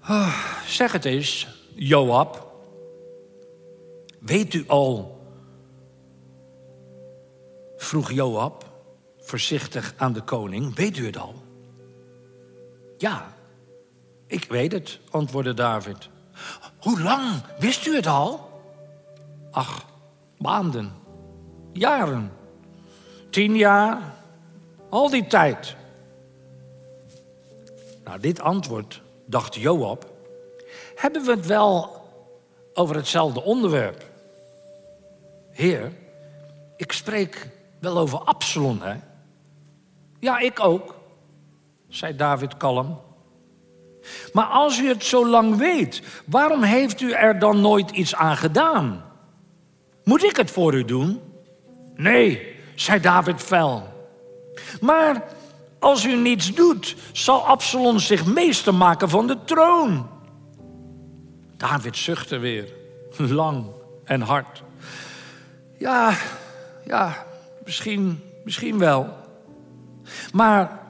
"Ah, 0.00 0.34
Zeg 0.66 0.92
het 0.92 1.04
eens, 1.04 1.48
Joab. 1.74 2.52
Weet 4.20 4.54
u 4.54 4.64
al? 4.66 5.20
vroeg 7.76 8.10
Joab 8.10 8.64
voorzichtig 9.18 9.94
aan 9.96 10.12
de 10.12 10.22
koning: 10.22 10.74
Weet 10.74 10.96
u 10.96 11.06
het 11.06 11.16
al? 11.16 11.34
Ja, 12.98 13.34
ik 14.26 14.44
weet 14.44 14.72
het, 14.72 15.00
antwoordde 15.10 15.54
David. 15.54 16.08
Hoe 16.80 17.00
lang 17.00 17.42
wist 17.58 17.86
u 17.86 17.94
het 17.94 18.06
al? 18.06 18.62
Ach, 19.50 19.84
maanden, 20.38 20.92
jaren, 21.72 22.32
tien 23.30 23.56
jaar, 23.56 24.18
al 24.90 25.10
die 25.10 25.26
tijd. 25.26 25.74
Nou, 28.04 28.20
dit 28.20 28.40
antwoord, 28.40 29.02
dacht 29.26 29.54
Joab, 29.54 30.06
hebben 30.94 31.24
we 31.24 31.30
het 31.30 31.46
wel 31.46 32.00
over 32.74 32.96
hetzelfde 32.96 33.42
onderwerp? 33.42 34.04
Heer, 35.50 35.92
ik 36.76 36.92
spreek 36.92 37.48
wel 37.78 37.98
over 37.98 38.18
Absalom, 38.18 38.80
hè? 38.82 38.94
Ja, 40.18 40.38
ik 40.38 40.60
ook, 40.60 40.94
zei 41.88 42.16
David 42.16 42.56
kalm. 42.56 43.00
Maar 44.32 44.44
als 44.44 44.78
u 44.78 44.88
het 44.88 45.04
zo 45.04 45.26
lang 45.26 45.56
weet, 45.56 46.02
waarom 46.26 46.62
heeft 46.62 47.00
u 47.00 47.12
er 47.12 47.38
dan 47.38 47.60
nooit 47.60 47.90
iets 47.90 48.14
aan 48.14 48.36
gedaan? 48.36 49.04
Moet 50.04 50.24
ik 50.24 50.36
het 50.36 50.50
voor 50.50 50.74
u 50.74 50.84
doen? 50.84 51.20
Nee, 51.94 52.56
zei 52.74 53.00
David 53.00 53.40
fel. 53.40 53.89
Maar 54.80 55.24
als 55.78 56.04
u 56.04 56.16
niets 56.16 56.54
doet, 56.54 56.96
zal 57.12 57.46
Absalom 57.46 57.98
zich 57.98 58.26
meester 58.26 58.74
maken 58.74 59.08
van 59.08 59.26
de 59.26 59.44
troon. 59.44 60.08
David 61.56 61.96
zuchtte 61.96 62.38
weer, 62.38 62.72
lang 63.16 63.64
en 64.04 64.20
hard. 64.20 64.62
Ja, 65.78 66.12
ja, 66.86 67.26
misschien, 67.64 68.22
misschien 68.44 68.78
wel. 68.78 69.08
Maar 70.32 70.80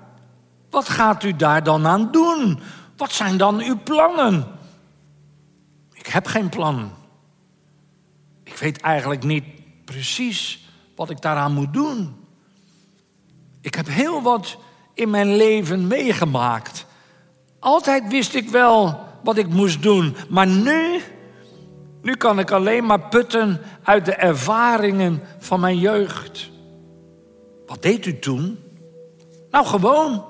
wat 0.71 0.89
gaat 0.89 1.25
u 1.25 1.37
daar 1.37 1.63
dan 1.63 1.87
aan 1.87 2.13
doen? 2.13 2.61
Wat 2.97 3.13
zijn 3.13 3.37
dan 3.37 3.61
uw 3.61 3.79
plannen? 3.85 4.47
Ik 5.93 6.07
heb 6.07 6.27
geen 6.27 6.49
plan. 6.49 6.91
Ik 8.45 8.57
weet 8.57 8.81
eigenlijk 8.81 9.25
niet 9.25 9.45
precies 9.85 10.69
wat 10.97 11.11
ik 11.11 11.21
daaraan 11.21 11.53
moet 11.53 11.73
doen. 11.73 12.20
Ik 13.61 13.75
heb 13.75 13.87
heel 13.87 14.23
wat 14.23 14.57
in 14.95 15.11
mijn 15.11 15.37
leven 15.37 15.87
meegemaakt. 15.87 16.87
Altijd 17.59 18.09
wist 18.09 18.35
ik 18.35 18.49
wel 18.49 19.01
wat 19.23 19.37
ik 19.37 19.49
moest 19.49 19.83
doen, 19.83 20.17
maar 20.29 20.47
nu, 20.47 21.01
nu 22.03 22.15
kan 22.15 22.39
ik 22.39 22.51
alleen 22.51 22.87
maar 22.87 23.09
putten 23.09 23.61
uit 23.83 24.05
de 24.05 24.15
ervaringen 24.15 25.23
van 25.39 25.61
mijn 25.61 25.79
jeugd. 25.79 26.51
Wat 27.67 27.83
deed 27.83 28.07
u 28.07 28.19
toen? 28.19 28.59
Nou, 29.51 29.67
gewoon. 29.67 30.25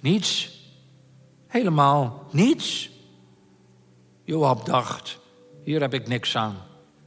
Niets. 0.00 0.60
Helemaal 1.46 2.26
niets. 2.30 2.90
Joab 4.24 4.64
dacht, 4.64 5.18
hier 5.62 5.80
heb 5.80 5.94
ik 5.94 6.08
niks 6.08 6.36
aan. 6.36 6.56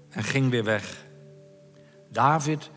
En 0.09 0.23
ging 0.23 0.49
weer 0.49 0.63
weg. 0.63 1.05
David 2.11 2.69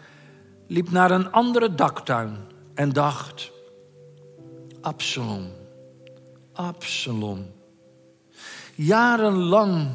liep 0.69 0.91
naar 0.91 1.11
een 1.11 1.33
andere 1.33 1.75
daktuin 1.75 2.37
en 2.75 2.93
dacht, 2.93 3.51
Absalom, 4.81 5.51
Absalom. 6.53 7.47
Jarenlang 8.75 9.89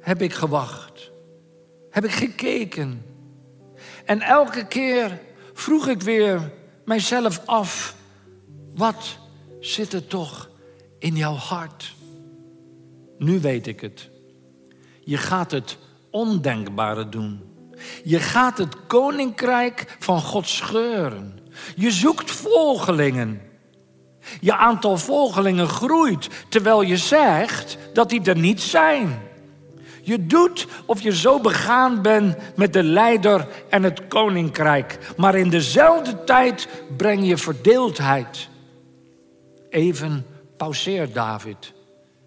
heb 0.00 0.22
ik 0.22 0.32
gewacht, 0.32 1.10
heb 1.90 2.04
ik 2.04 2.10
gekeken. 2.10 3.04
En 4.04 4.20
elke 4.20 4.66
keer 4.66 5.20
vroeg 5.52 5.88
ik 5.88 6.02
weer 6.02 6.52
mijzelf 6.84 7.42
af, 7.46 7.96
wat 8.74 9.18
zit 9.60 9.92
er 9.92 10.06
toch 10.06 10.50
in 10.98 11.16
jouw 11.16 11.34
hart? 11.34 11.94
Nu 13.18 13.40
weet 13.40 13.66
ik 13.66 13.80
het. 13.80 14.10
Je 15.00 15.16
gaat 15.16 15.50
het 15.50 15.78
ondenkbare 16.10 17.08
doen. 17.08 17.49
Je 18.04 18.18
gaat 18.18 18.58
het 18.58 18.86
koninkrijk 18.86 19.96
van 19.98 20.20
God 20.20 20.48
scheuren. 20.48 21.38
Je 21.76 21.90
zoekt 21.90 22.30
volgelingen. 22.30 23.40
Je 24.40 24.56
aantal 24.56 24.98
volgelingen 24.98 25.68
groeit 25.68 26.28
terwijl 26.48 26.82
je 26.82 26.96
zegt 26.96 27.78
dat 27.92 28.10
die 28.10 28.22
er 28.22 28.38
niet 28.38 28.60
zijn. 28.60 29.22
Je 30.02 30.26
doet 30.26 30.66
of 30.86 31.00
je 31.00 31.16
zo 31.16 31.40
begaan 31.40 32.02
bent 32.02 32.36
met 32.56 32.72
de 32.72 32.82
leider 32.82 33.48
en 33.68 33.82
het 33.82 34.08
koninkrijk, 34.08 34.98
maar 35.16 35.34
in 35.34 35.50
dezelfde 35.50 36.24
tijd 36.24 36.68
breng 36.96 37.26
je 37.26 37.36
verdeeldheid. 37.36 38.48
Even 39.68 40.26
pauzeert 40.56 41.14
David, 41.14 41.72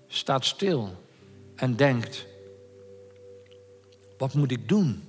staat 0.08 0.46
stil 0.46 0.90
en 1.56 1.76
denkt: 1.76 2.26
wat 4.18 4.34
moet 4.34 4.52
ik 4.52 4.68
doen? 4.68 5.04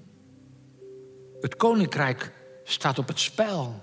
Het 1.44 1.56
koninkrijk 1.56 2.32
staat 2.62 2.98
op 2.98 3.08
het 3.08 3.20
spel. 3.20 3.80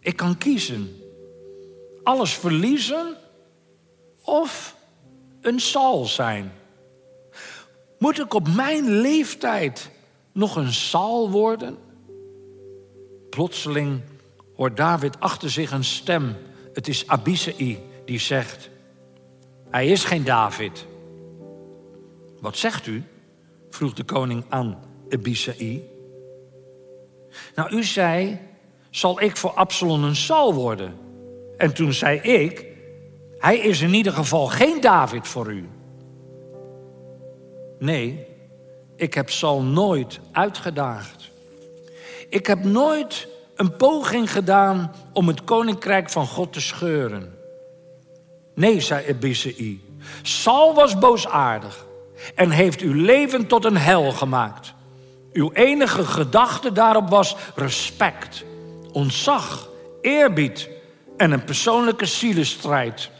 Ik 0.00 0.16
kan 0.16 0.38
kiezen. 0.38 0.96
Alles 2.02 2.34
verliezen 2.34 3.16
of 4.22 4.76
een 5.40 5.60
Saul 5.60 6.04
zijn. 6.04 6.52
Moet 7.98 8.18
ik 8.18 8.34
op 8.34 8.48
mijn 8.48 8.90
leeftijd 8.90 9.90
nog 10.32 10.56
een 10.56 10.72
Saul 10.72 11.30
worden? 11.30 11.78
Plotseling 13.30 14.00
hoort 14.56 14.76
David 14.76 15.20
achter 15.20 15.50
zich 15.50 15.70
een 15.70 15.84
stem. 15.84 16.36
Het 16.72 16.88
is 16.88 17.06
Abisai 17.06 17.78
die 18.04 18.18
zegt: 18.18 18.70
Hij 19.70 19.88
is 19.88 20.04
geen 20.04 20.24
David. 20.24 20.86
Wat 22.40 22.56
zegt 22.56 22.86
u? 22.86 23.04
vroeg 23.70 23.92
de 23.92 24.04
koning 24.04 24.44
aan 24.48 24.78
Abisai. 25.10 25.92
Nou, 27.54 27.76
u 27.76 27.84
zei, 27.84 28.38
zal 28.90 29.20
ik 29.20 29.36
voor 29.36 29.50
Absalom 29.50 30.04
een 30.04 30.16
Saul 30.16 30.54
worden? 30.54 30.94
En 31.56 31.74
toen 31.74 31.92
zei 31.92 32.18
ik, 32.18 32.66
hij 33.38 33.58
is 33.58 33.80
in 33.80 33.94
ieder 33.94 34.12
geval 34.12 34.46
geen 34.46 34.80
David 34.80 35.28
voor 35.28 35.52
u. 35.52 35.68
Nee, 37.78 38.26
ik 38.96 39.14
heb 39.14 39.30
Saul 39.30 39.62
nooit 39.62 40.20
uitgedaagd. 40.32 41.30
Ik 42.28 42.46
heb 42.46 42.64
nooit 42.64 43.28
een 43.56 43.76
poging 43.76 44.32
gedaan 44.32 44.94
om 45.12 45.28
het 45.28 45.44
koninkrijk 45.44 46.10
van 46.10 46.26
God 46.26 46.52
te 46.52 46.60
scheuren. 46.60 47.38
Nee, 48.54 48.80
zei 48.80 49.08
Abisai. 49.10 49.84
Saul 50.22 50.74
was 50.74 50.98
boosaardig 50.98 51.86
en 52.34 52.50
heeft 52.50 52.80
uw 52.80 52.92
leven 52.92 53.46
tot 53.46 53.64
een 53.64 53.76
hel 53.76 54.12
gemaakt. 54.12 54.74
Uw 55.34 55.50
enige 55.52 56.04
gedachte 56.04 56.72
daarop 56.72 57.08
was 57.08 57.36
respect, 57.54 58.44
ontzag, 58.92 59.68
eerbied 60.00 60.68
en 61.16 61.32
een 61.32 61.44
persoonlijke 61.44 62.06
zielenstrijd. 62.06 63.10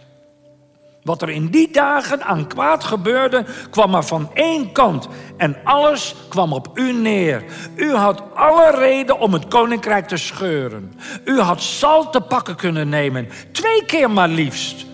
Wat 1.03 1.22
er 1.22 1.31
in 1.31 1.46
die 1.46 1.72
dagen 1.72 2.22
aan 2.22 2.46
kwaad 2.46 2.84
gebeurde, 2.84 3.45
kwam 3.70 3.91
maar 3.91 4.05
van 4.05 4.30
één 4.34 4.72
kant. 4.72 5.09
En 5.36 5.57
alles 5.64 6.14
kwam 6.28 6.53
op 6.53 6.70
u 6.74 6.93
neer. 6.93 7.45
U 7.76 7.95
had 7.95 8.22
alle 8.34 8.70
reden 8.70 9.18
om 9.18 9.32
het 9.32 9.49
koninkrijk 9.49 10.09
te 10.09 10.16
scheuren. 10.16 10.95
U 11.24 11.41
had 11.41 11.62
zal 11.62 12.11
te 12.11 12.20
pakken 12.20 12.57
kunnen 12.57 12.89
nemen. 12.89 13.28
Twee 13.53 13.84
keer 13.84 14.11
maar 14.11 14.28
liefst. 14.28 14.86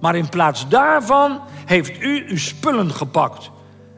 Maar 0.00 0.16
in 0.16 0.28
plaats 0.28 0.68
daarvan 0.68 1.40
heeft 1.66 2.00
u 2.00 2.24
uw 2.28 2.38
spullen 2.38 2.90
gepakt 2.90 3.50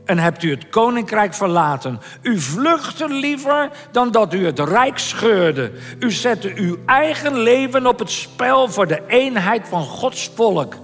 en 0.04 0.18
hebt 0.18 0.42
u 0.42 0.50
het 0.50 0.68
koninkrijk 0.68 1.34
verlaten. 1.34 2.00
U 2.22 2.40
vluchtte 2.40 3.08
liever 3.08 3.70
dan 3.92 4.10
dat 4.10 4.34
u 4.34 4.46
het 4.46 4.58
rijk 4.58 4.98
scheurde. 4.98 5.72
U 5.98 6.10
zette 6.10 6.52
uw 6.54 6.76
eigen 6.86 7.38
leven 7.38 7.86
op 7.86 7.98
het 7.98 8.10
spel 8.10 8.68
voor 8.68 8.86
de 8.86 9.02
eenheid 9.06 9.68
van 9.68 9.82
Gods 9.82 10.30
volk. 10.34 10.74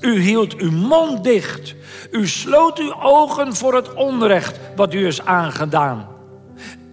U 0.00 0.20
hield 0.20 0.56
uw 0.56 0.70
mond 0.70 1.24
dicht. 1.24 1.74
U 2.10 2.26
sloot 2.26 2.78
uw 2.78 3.02
ogen 3.02 3.56
voor 3.56 3.74
het 3.74 3.94
onrecht 3.94 4.60
wat 4.76 4.94
u 4.94 5.06
is 5.06 5.24
aangedaan. 5.24 6.08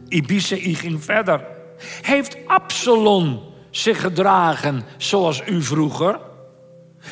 Ibisei 0.08 0.76
ging 0.76 1.04
verder. 1.04 1.46
Heeft 2.02 2.38
Absalom 2.48 3.42
zich 3.72 4.02
gedragen 4.02 4.84
zoals 4.98 5.42
u 5.46 5.62
vroeger? 5.62 6.20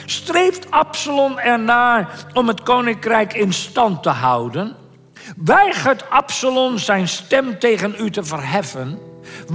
Streeft 0.05 0.71
Absalom 0.71 1.37
ernaar 1.37 2.25
om 2.33 2.47
het 2.47 2.63
koninkrijk 2.63 3.33
in 3.33 3.53
stand 3.53 4.03
te 4.03 4.09
houden? 4.09 4.75
Weigert 5.35 6.09
Absalom 6.09 6.77
zijn 6.77 7.07
stem 7.07 7.59
tegen 7.59 7.95
u 7.99 8.09
te 8.09 8.23
verheffen? 8.23 8.99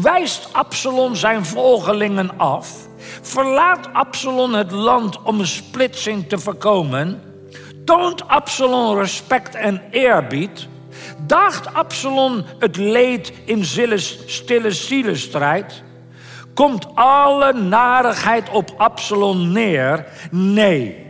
Wijst 0.02 0.48
Absalom 0.52 1.14
zijn 1.14 1.44
volgelingen 1.44 2.38
af? 2.38 2.70
Verlaat 3.22 3.88
Absalom 3.92 4.54
het 4.54 4.70
land 4.70 5.22
om 5.22 5.40
een 5.40 5.46
splitsing 5.46 6.28
te 6.28 6.38
voorkomen? 6.38 7.22
Toont 7.84 8.28
Absalom 8.28 8.98
respect 8.98 9.54
en 9.54 9.82
eerbied? 9.90 10.68
Daagt 11.26 11.74
Absalom 11.74 12.44
het 12.58 12.76
leed 12.76 13.32
in 13.44 13.64
stille 14.26 14.70
zielenstrijd? 14.70 15.82
Komt 16.56 16.86
alle 16.94 17.52
narigheid 17.52 18.48
op 18.48 18.74
Absalom 18.76 19.52
neer? 19.52 20.06
Nee. 20.30 21.06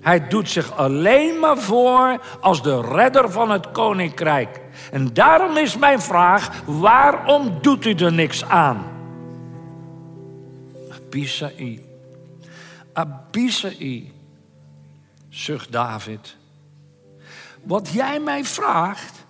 Hij 0.00 0.28
doet 0.28 0.48
zich 0.48 0.76
alleen 0.76 1.38
maar 1.38 1.58
voor 1.58 2.20
als 2.40 2.62
de 2.62 2.80
redder 2.80 3.30
van 3.30 3.50
het 3.50 3.70
koninkrijk. 3.70 4.60
En 4.92 5.12
daarom 5.12 5.56
is 5.56 5.76
mijn 5.76 6.00
vraag: 6.00 6.62
waarom 6.66 7.58
doet 7.60 7.86
u 7.86 7.94
er 7.94 8.12
niks 8.12 8.44
aan? 8.44 8.84
Abisai. 10.90 11.84
Abisai, 12.92 14.12
zucht 15.28 15.72
David. 15.72 16.36
Wat 17.62 17.88
jij 17.88 18.20
mij 18.20 18.44
vraagt, 18.44 19.24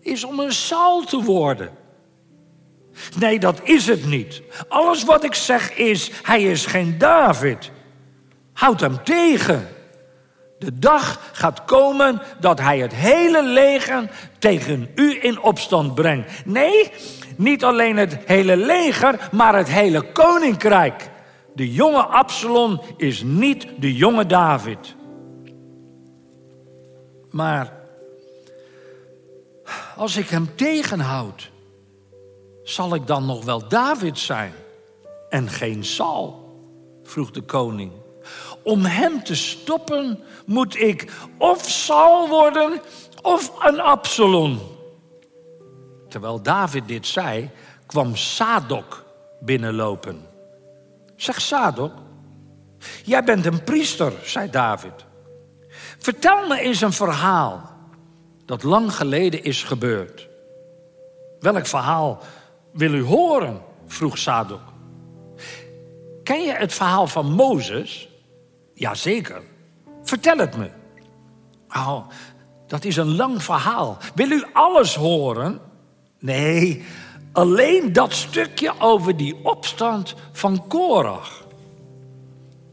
is 0.00 0.24
om 0.24 0.40
een 0.40 0.52
Saul 0.52 1.04
te 1.04 1.22
worden. 1.22 1.70
Nee, 3.18 3.38
dat 3.38 3.60
is 3.62 3.86
het 3.86 4.06
niet. 4.06 4.42
Alles 4.68 5.04
wat 5.04 5.24
ik 5.24 5.34
zeg 5.34 5.76
is, 5.76 6.10
hij 6.22 6.42
is 6.42 6.66
geen 6.66 6.98
David. 6.98 7.70
Houd 8.52 8.80
hem 8.80 9.04
tegen. 9.04 9.68
De 10.58 10.78
dag 10.78 11.30
gaat 11.32 11.64
komen 11.64 12.22
dat 12.40 12.60
hij 12.60 12.78
het 12.78 12.94
hele 12.94 13.42
leger 13.44 14.10
tegen 14.38 14.88
u 14.94 15.18
in 15.22 15.40
opstand 15.40 15.94
brengt. 15.94 16.44
Nee, 16.44 16.90
niet 17.36 17.64
alleen 17.64 17.96
het 17.96 18.18
hele 18.24 18.56
leger, 18.56 19.28
maar 19.32 19.56
het 19.56 19.68
hele 19.68 20.12
koninkrijk. 20.12 21.08
De 21.54 21.72
jonge 21.72 22.02
Absalom 22.02 22.80
is 22.96 23.22
niet 23.22 23.66
de 23.78 23.94
jonge 23.94 24.26
David. 24.26 24.94
Maar 27.30 27.72
als 29.96 30.16
ik 30.16 30.28
hem 30.28 30.54
tegenhoud, 30.54 31.50
zal 32.68 32.94
ik 32.94 33.06
dan 33.06 33.26
nog 33.26 33.44
wel 33.44 33.68
David 33.68 34.18
zijn 34.18 34.52
en 35.28 35.48
geen 35.48 35.84
Saul? 35.84 36.44
vroeg 37.02 37.30
de 37.30 37.42
koning. 37.42 37.92
Om 38.62 38.84
hem 38.84 39.24
te 39.24 39.34
stoppen 39.34 40.20
moet 40.46 40.80
ik 40.80 41.12
of 41.38 41.70
Saul 41.70 42.28
worden 42.28 42.80
of 43.22 43.52
een 43.64 43.80
Absalom. 43.80 44.60
Terwijl 46.08 46.42
David 46.42 46.88
dit 46.88 47.06
zei, 47.06 47.50
kwam 47.86 48.16
Sadok 48.16 49.04
binnenlopen. 49.40 50.26
Zeg 51.16 51.40
Sadok, 51.40 51.92
jij 53.04 53.24
bent 53.24 53.46
een 53.46 53.64
priester, 53.64 54.12
zei 54.22 54.50
David. 54.50 55.04
Vertel 55.98 56.46
me 56.46 56.60
eens 56.60 56.80
een 56.80 56.92
verhaal 56.92 57.70
dat 58.44 58.62
lang 58.62 58.94
geleden 58.94 59.42
is 59.42 59.62
gebeurd. 59.62 60.28
Welk 61.40 61.66
verhaal 61.66 62.22
wil 62.76 62.92
u 62.92 63.02
horen? 63.02 63.62
vroeg 63.86 64.18
Sadok. 64.18 64.60
Ken 66.22 66.42
je 66.42 66.52
het 66.52 66.74
verhaal 66.74 67.06
van 67.06 67.32
Mozes? 67.32 68.08
Jazeker. 68.74 69.42
Vertel 70.02 70.38
het 70.38 70.56
me. 70.56 70.70
Oh, 71.68 72.06
dat 72.66 72.84
is 72.84 72.96
een 72.96 73.16
lang 73.16 73.42
verhaal. 73.42 73.98
Wil 74.14 74.30
u 74.30 74.44
alles 74.52 74.94
horen? 74.94 75.60
Nee, 76.18 76.84
alleen 77.32 77.92
dat 77.92 78.12
stukje 78.12 78.72
over 78.78 79.16
die 79.16 79.36
opstand 79.42 80.14
van 80.32 80.66
Korach. 80.66 81.44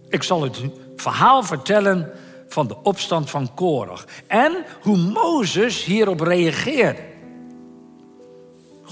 Ik 0.09 0.23
zal 0.23 0.41
het 0.41 0.61
verhaal 0.95 1.43
vertellen 1.43 2.11
van 2.47 2.67
de 2.67 2.75
opstand 2.83 3.29
van 3.29 3.53
Korach 3.53 4.05
en 4.27 4.65
hoe 4.81 4.97
Mozes 4.97 5.83
hierop 5.83 6.19
reageerde. 6.19 7.12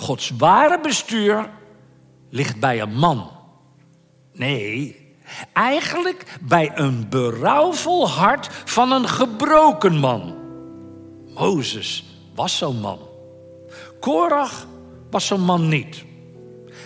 Gods 0.02 0.32
ware 0.38 0.80
bestuur 0.80 1.50
ligt 2.30 2.60
bij 2.60 2.82
een 2.82 2.96
man. 2.96 3.32
Nee, 4.34 5.16
eigenlijk 5.54 6.38
bij 6.42 6.72
een 6.74 7.10
berouwvol 7.10 8.10
hart 8.10 8.50
van 8.66 8.92
een 8.92 9.08
gebroken 9.08 9.96
man. 9.96 10.36
Mozes 11.34 12.06
was 12.36 12.58
zo'n 12.58 12.80
man. 12.80 13.00
Korach 14.00 14.68
was 15.10 15.28
zo'n 15.28 15.42
man 15.42 15.68
niet. 15.68 16.04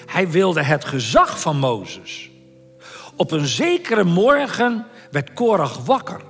Hij 0.05 0.30
wilde 0.30 0.63
het 0.63 0.86
gezag 0.86 1.39
van 1.39 1.57
Mozes. 1.57 2.30
Op 3.16 3.32
een 3.32 3.45
zekere 3.45 4.03
morgen 4.03 4.86
werd 5.11 5.34
Korach 5.34 5.78
wakker. 5.86 6.22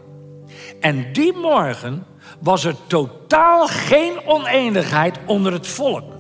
En 0.80 1.14
die 1.14 1.34
morgen 1.34 2.06
was 2.40 2.64
er 2.64 2.76
totaal 2.88 3.68
geen 3.68 4.26
oneenigheid 4.26 5.20
onder 5.26 5.54
het 5.54 5.68
volk. 5.68 6.15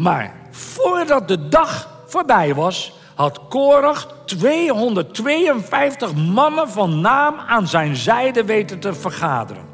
Maar 0.00 0.34
voordat 0.50 1.28
de 1.28 1.48
dag 1.48 1.90
voorbij 2.06 2.54
was, 2.54 2.92
had 3.14 3.40
Korach 3.48 4.14
252 4.24 6.14
mannen 6.14 6.68
van 6.68 7.00
naam 7.00 7.38
aan 7.38 7.68
zijn 7.68 7.96
zijde 7.96 8.44
weten 8.44 8.78
te 8.78 8.94
vergaderen. 8.94 9.64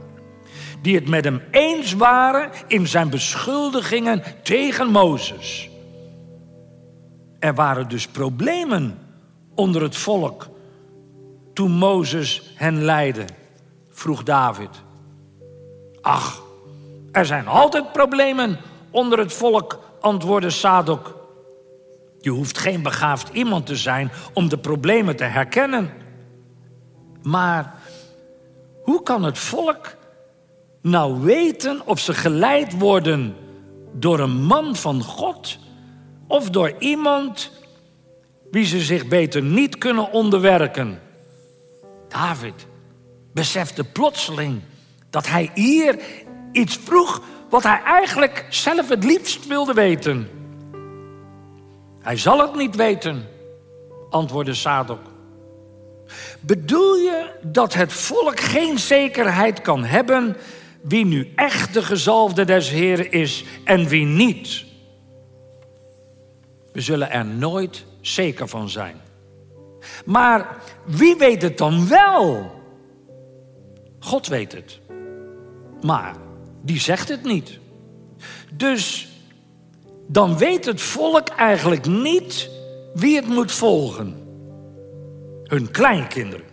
Die 0.83 0.95
het 0.95 1.09
met 1.09 1.25
hem 1.25 1.43
eens 1.51 1.93
waren 1.93 2.51
in 2.67 2.87
zijn 2.87 3.11
beschuldigingen 3.11 4.23
tegen 4.43 4.91
Mozes. 4.91 5.71
Er 7.39 7.55
waren 7.55 7.89
dus 7.89 8.07
problemen 8.07 8.99
onder 9.55 9.83
het 9.83 9.97
volk 9.97 10.49
toen 11.53 11.71
Mozes 11.71 12.53
hen 12.55 12.85
leidde, 12.85 13.25
vroeg 13.91 14.23
David. 14.23 14.71
Ach, 16.01 16.43
er 17.13 17.27
zijn 17.27 17.47
altijd 17.47 17.93
problemen 17.93 18.59
onder 18.91 19.19
het 19.19 19.33
volk, 19.33 19.79
antwoordde 20.07 20.51
Sadok. 20.51 21.15
Je 22.21 22.31
hoeft 22.31 22.59
geen 22.59 22.83
begaafd 22.83 23.29
iemand 23.33 23.67
te 23.67 23.77
zijn 23.77 24.11
om 24.33 24.49
de 24.49 24.59
problemen 24.59 25.17
te 25.17 25.25
herkennen. 25.25 25.91
Maar 27.23 27.75
hoe 28.83 29.03
kan 29.03 29.25
het 29.25 29.39
volk 29.39 29.97
nou 30.83 31.21
weten 31.21 31.87
of 31.87 31.99
ze 31.99 32.15
geleid 32.15 32.79
worden 32.79 33.35
door 33.93 34.21
een 34.21 34.45
man 34.45 34.77
van 34.77 35.03
God 35.03 35.59
of 36.27 36.51
door 36.51 36.73
iemand 36.79 37.51
wie 38.51 38.65
ze 38.65 38.81
zich 38.81 39.09
beter 39.09 39.43
niet 39.43 39.79
kunnen 39.79 40.13
onderwerken? 40.13 41.01
David 42.09 42.67
besefte 43.33 43.85
plotseling 43.85 44.61
dat 45.11 45.27
hij 45.27 45.51
hier 45.55 45.99
iets 46.53 46.77
vroeg 46.77 47.23
wat 47.49 47.63
hij 47.63 47.81
eigenlijk 47.85 48.47
zelf 48.49 48.89
het 48.89 49.05
liefst 49.05 49.47
wilde 49.47 49.73
weten. 49.73 50.29
Hij 52.01 52.17
zal 52.17 52.41
het 52.41 52.55
niet 52.55 52.77
weten, 52.77 53.29
antwoordde 54.11 54.55
Sadok. 54.55 55.01
Bedoel 56.41 56.97
je 56.97 57.31
dat 57.43 57.75
het 57.75 57.93
volk 57.93 58.41
geen 58.41 58.79
zekerheid 58.79 59.61
kan 59.61 59.85
hebben 59.85 60.37
wie 60.83 61.05
nu 61.05 61.33
echt 61.35 61.75
de 61.75 61.83
gezalfde 61.83 62.45
des 62.45 62.71
Heren 62.71 63.11
is 63.11 63.45
en 63.65 63.89
wie 63.89 64.05
niet? 64.05 64.65
We 66.73 66.81
zullen 66.81 67.11
er 67.11 67.25
nooit 67.25 67.85
zeker 68.01 68.49
van 68.49 68.69
zijn. 68.69 69.01
Maar 70.05 70.57
wie 70.85 71.17
weet 71.17 71.43
het 71.43 71.59
dan 71.59 71.89
wel? 71.89 72.51
God 73.99 74.27
weet 74.27 74.53
het. 74.53 74.81
Maar 75.83 76.15
die 76.67 76.81
zegt 76.81 77.09
het 77.09 77.23
niet. 77.23 77.59
Dus 78.53 79.09
dan 80.07 80.39
weet 80.39 80.65
het 80.65 80.81
volk 80.81 81.29
eigenlijk 81.29 81.87
niet 81.87 82.51
wie 82.95 83.17
het 83.17 83.27
moet 83.27 83.53
volgen. 83.53 84.17
Hun 85.45 85.71
kleinkinderen. 85.71 86.45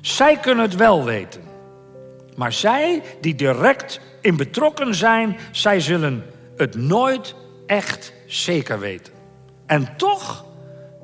Zij 0.00 0.36
kunnen 0.36 0.64
het 0.64 0.76
wel 0.76 1.04
weten. 1.04 1.40
Maar 2.36 2.52
zij 2.52 3.02
die 3.20 3.34
direct 3.34 4.00
in 4.20 4.36
betrokken 4.36 4.94
zijn, 4.94 5.36
zij 5.52 5.80
zullen 5.80 6.24
het 6.56 6.74
nooit 6.74 7.34
echt 7.66 8.12
zeker 8.26 8.78
weten. 8.78 9.12
En 9.66 9.96
toch, 9.96 10.44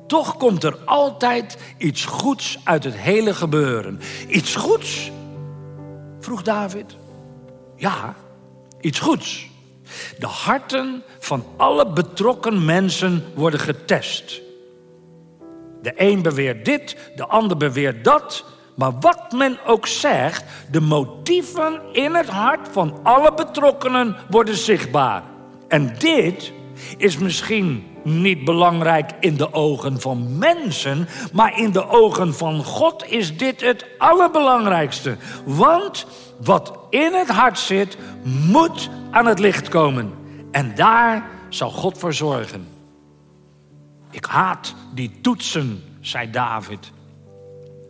toch 0.07 0.37
komt 0.37 0.63
er 0.63 0.77
altijd 0.85 1.57
iets 1.77 2.05
goeds 2.05 2.59
uit 2.63 2.83
het 2.83 2.95
hele 2.95 3.33
gebeuren. 3.33 3.99
Iets 4.27 4.55
goeds? 4.55 5.11
vroeg 6.19 6.41
David. 6.41 6.95
Ja, 7.75 8.15
iets 8.81 8.99
goeds. 8.99 9.49
De 10.19 10.27
harten 10.27 11.03
van 11.19 11.45
alle 11.57 11.91
betrokken 11.91 12.65
mensen 12.65 13.23
worden 13.35 13.59
getest. 13.59 14.41
De 15.81 15.93
een 15.95 16.21
beweert 16.21 16.65
dit, 16.65 17.11
de 17.15 17.27
ander 17.27 17.57
beweert 17.57 18.03
dat. 18.03 18.45
Maar 18.75 18.99
wat 18.99 19.31
men 19.31 19.57
ook 19.65 19.87
zegt, 19.87 20.43
de 20.71 20.81
motieven 20.81 21.81
in 21.91 22.15
het 22.15 22.29
hart 22.29 22.67
van 22.71 22.99
alle 23.03 23.33
betrokkenen 23.33 24.15
worden 24.29 24.55
zichtbaar. 24.55 25.23
En 25.67 25.95
dit 25.97 26.51
is 26.97 27.17
misschien 27.17 27.85
niet 28.03 28.43
belangrijk 28.43 29.11
in 29.19 29.37
de 29.37 29.53
ogen 29.53 30.01
van 30.01 30.37
mensen, 30.37 31.07
maar 31.33 31.59
in 31.59 31.71
de 31.71 31.87
ogen 31.89 32.33
van 32.33 32.63
God 32.63 33.05
is 33.07 33.37
dit 33.37 33.61
het 33.61 33.85
allerbelangrijkste. 33.97 35.17
Want 35.45 36.05
wat 36.43 36.79
in 36.89 37.13
het 37.13 37.29
hart 37.29 37.59
zit, 37.59 37.97
moet 38.23 38.89
aan 39.11 39.25
het 39.25 39.39
licht 39.39 39.69
komen. 39.69 40.13
En 40.51 40.75
daar 40.75 41.29
zal 41.49 41.69
God 41.69 41.97
voor 41.97 42.13
zorgen. 42.13 42.67
Ik 44.09 44.25
haat 44.25 44.75
die 44.93 45.19
toetsen, 45.21 45.83
zei 45.99 46.29
David. 46.29 46.91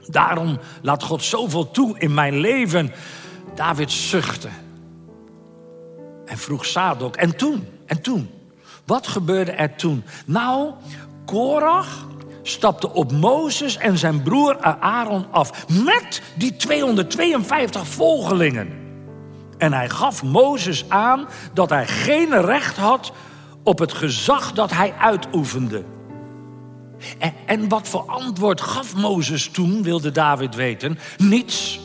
Daarom 0.07 0.59
laat 0.81 1.03
God 1.03 1.23
zoveel 1.23 1.71
toe 1.71 1.99
in 1.99 2.13
mijn 2.13 2.37
leven. 2.37 2.91
David 3.55 3.91
zuchtte 3.91 4.49
en 6.25 6.37
vroeg 6.37 6.65
Sadok. 6.65 7.15
En 7.15 7.37
toen, 7.37 7.67
en 7.85 8.01
toen, 8.01 8.29
wat 8.85 9.07
gebeurde 9.07 9.51
er 9.51 9.75
toen? 9.75 10.03
Nou, 10.25 10.73
Korach 11.25 12.07
stapte 12.43 12.93
op 12.93 13.11
Mozes 13.11 13.77
en 13.77 13.97
zijn 13.97 14.21
broer 14.21 14.57
Aaron 14.79 15.25
af 15.31 15.67
met 15.67 16.21
die 16.35 16.55
252 16.55 17.87
volgelingen. 17.87 18.79
En 19.57 19.73
hij 19.73 19.89
gaf 19.89 20.23
Mozes 20.23 20.85
aan 20.89 21.27
dat 21.53 21.69
hij 21.69 21.87
geen 21.87 22.41
recht 22.41 22.77
had 22.77 23.11
op 23.63 23.79
het 23.79 23.93
gezag 23.93 24.51
dat 24.51 24.71
hij 24.71 24.93
uitoefende. 24.99 25.83
En, 27.17 27.33
en 27.45 27.69
wat 27.69 27.87
voor 27.87 28.03
antwoord 28.07 28.61
gaf 28.61 28.95
Mozes 28.95 29.49
toen, 29.49 29.83
wilde 29.83 30.11
David 30.11 30.55
weten? 30.55 30.99
Niets. 31.17 31.79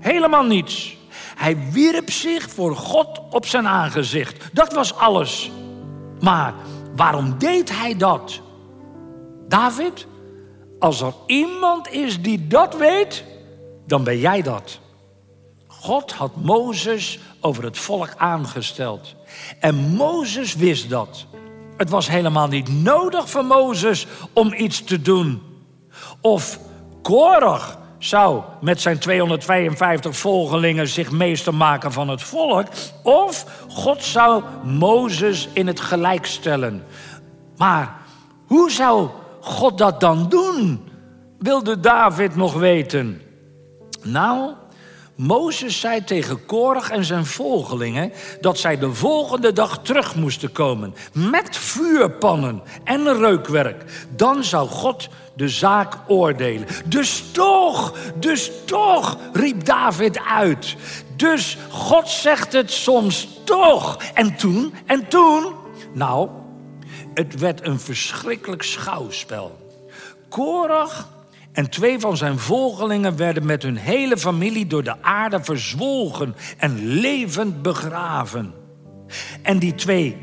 Helemaal 0.00 0.44
niets. 0.44 0.96
Hij 1.36 1.58
wierp 1.70 2.10
zich 2.10 2.50
voor 2.50 2.76
God 2.76 3.20
op 3.30 3.46
zijn 3.46 3.68
aangezicht. 3.68 4.48
Dat 4.52 4.72
was 4.72 4.94
alles. 4.94 5.50
Maar 6.20 6.54
waarom 6.96 7.38
deed 7.38 7.78
hij 7.78 7.96
dat? 7.96 8.40
David, 9.52 10.06
als 10.78 11.00
er 11.00 11.12
iemand 11.26 11.90
is 11.90 12.22
die 12.22 12.46
dat 12.46 12.76
weet, 12.76 13.24
dan 13.86 14.04
ben 14.04 14.18
jij 14.18 14.42
dat. 14.42 14.78
God 15.66 16.12
had 16.12 16.36
Mozes 16.36 17.18
over 17.40 17.64
het 17.64 17.78
volk 17.78 18.14
aangesteld. 18.16 19.14
En 19.60 19.74
Mozes 19.74 20.54
wist 20.54 20.90
dat. 20.90 21.26
Het 21.76 21.90
was 21.90 22.08
helemaal 22.08 22.48
niet 22.48 22.68
nodig 22.82 23.30
voor 23.30 23.44
Mozes 23.44 24.06
om 24.32 24.52
iets 24.52 24.84
te 24.84 25.02
doen. 25.02 25.42
Of 26.20 26.58
Korach 27.02 27.78
zou 27.98 28.42
met 28.60 28.80
zijn 28.80 28.98
252 28.98 30.16
volgelingen 30.16 30.88
zich 30.88 31.10
meester 31.10 31.54
maken 31.54 31.92
van 31.92 32.08
het 32.08 32.22
volk. 32.22 32.66
Of 33.02 33.46
God 33.68 34.02
zou 34.02 34.42
Mozes 34.64 35.48
in 35.52 35.66
het 35.66 35.80
gelijk 35.80 36.26
stellen. 36.26 36.84
Maar 37.56 37.96
hoe 38.46 38.70
zou 38.70 39.08
God 39.42 39.78
dat 39.78 40.00
dan 40.00 40.28
doen? 40.28 40.88
Wilde 41.38 41.80
David 41.80 42.36
nog 42.36 42.54
weten. 42.54 43.20
Nou, 44.02 44.52
Mozes 45.14 45.80
zei 45.80 46.04
tegen 46.04 46.46
Korach 46.46 46.90
en 46.90 47.04
zijn 47.04 47.26
volgelingen 47.26 48.12
dat 48.40 48.58
zij 48.58 48.78
de 48.78 48.92
volgende 48.94 49.52
dag 49.52 49.78
terug 49.82 50.14
moesten 50.14 50.52
komen 50.52 50.94
met 51.12 51.56
vuurpannen 51.56 52.62
en 52.84 53.18
reukwerk. 53.18 54.06
Dan 54.16 54.44
zou 54.44 54.68
God 54.68 55.08
de 55.36 55.48
zaak 55.48 55.98
oordelen. 56.06 56.66
Dus 56.84 57.24
toch, 57.32 57.94
dus 58.14 58.50
toch, 58.64 59.18
riep 59.32 59.64
David 59.64 60.20
uit. 60.20 60.76
Dus 61.16 61.58
God 61.70 62.08
zegt 62.08 62.52
het 62.52 62.70
soms 62.70 63.28
toch. 63.44 63.98
En 64.14 64.36
toen, 64.36 64.74
en 64.86 65.08
toen, 65.08 65.52
nou, 65.92 66.28
het 67.14 67.38
werd 67.38 67.66
een 67.66 67.80
verschrikkelijk 67.80 68.62
schouwspel. 68.62 69.70
Korach 70.28 71.08
en 71.52 71.70
twee 71.70 72.00
van 72.00 72.16
zijn 72.16 72.38
volgelingen 72.38 73.16
werden 73.16 73.46
met 73.46 73.62
hun 73.62 73.76
hele 73.76 74.16
familie 74.18 74.66
door 74.66 74.82
de 74.82 75.02
aarde 75.02 75.44
verzwolgen 75.44 76.34
en 76.58 76.86
levend 76.86 77.62
begraven. 77.62 78.54
En 79.42 79.58
die 79.58 79.74
twee 79.74 80.16